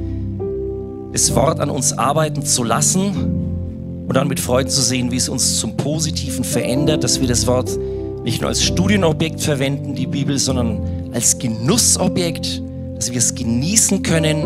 das 1.11 1.35
Wort 1.35 1.59
an 1.59 1.69
uns 1.69 1.97
arbeiten 1.97 2.43
zu 2.45 2.63
lassen 2.63 4.05
und 4.07 4.15
dann 4.15 4.29
mit 4.29 4.39
Freude 4.39 4.69
zu 4.69 4.81
sehen, 4.81 5.11
wie 5.11 5.17
es 5.17 5.27
uns 5.27 5.59
zum 5.59 5.75
Positiven 5.75 6.45
verändert, 6.45 7.03
dass 7.03 7.19
wir 7.19 7.27
das 7.27 7.45
Wort 7.45 7.77
nicht 8.23 8.39
nur 8.39 8.49
als 8.49 8.63
Studienobjekt 8.63 9.41
verwenden, 9.41 9.95
die 9.95 10.07
Bibel, 10.07 10.39
sondern 10.39 11.11
als 11.13 11.37
Genussobjekt, 11.39 12.61
dass 12.95 13.11
wir 13.11 13.17
es 13.17 13.35
genießen 13.35 14.01
können 14.01 14.43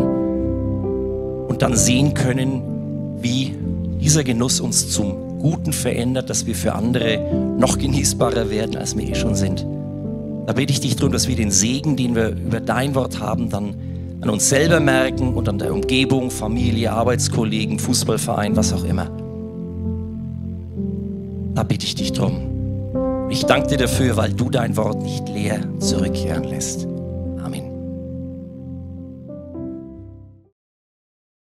und 1.46 1.62
dann 1.62 1.76
sehen 1.76 2.12
können, 2.14 2.62
wie 3.20 3.54
dieser 4.00 4.24
Genuss 4.24 4.58
uns 4.58 4.90
zum 4.90 5.38
Guten 5.38 5.72
verändert, 5.72 6.28
dass 6.28 6.44
wir 6.44 6.56
für 6.56 6.74
andere 6.74 7.54
noch 7.56 7.78
genießbarer 7.78 8.50
werden, 8.50 8.76
als 8.76 8.96
wir 8.96 9.08
eh 9.08 9.14
schon 9.14 9.36
sind. 9.36 9.64
Da 10.50 10.54
bitte 10.54 10.72
ich 10.72 10.80
dich 10.80 10.96
darum, 10.96 11.12
dass 11.12 11.28
wir 11.28 11.36
den 11.36 11.52
Segen, 11.52 11.94
den 11.94 12.16
wir 12.16 12.30
über 12.30 12.58
dein 12.58 12.96
Wort 12.96 13.20
haben, 13.20 13.50
dann 13.50 13.76
an 14.20 14.30
uns 14.30 14.48
selber 14.48 14.80
merken 14.80 15.34
und 15.34 15.48
an 15.48 15.60
der 15.60 15.72
Umgebung, 15.72 16.32
Familie, 16.32 16.90
Arbeitskollegen, 16.90 17.78
Fußballverein, 17.78 18.56
was 18.56 18.72
auch 18.72 18.82
immer. 18.82 19.06
Da 21.54 21.62
bitte 21.62 21.86
ich 21.86 21.94
dich 21.94 22.14
drum. 22.14 23.28
Ich 23.30 23.46
danke 23.46 23.68
dir 23.68 23.78
dafür, 23.78 24.16
weil 24.16 24.32
du 24.32 24.50
dein 24.50 24.76
Wort 24.76 25.00
nicht 25.04 25.28
leer 25.28 25.60
zurückkehren 25.78 26.42
lässt. 26.42 26.89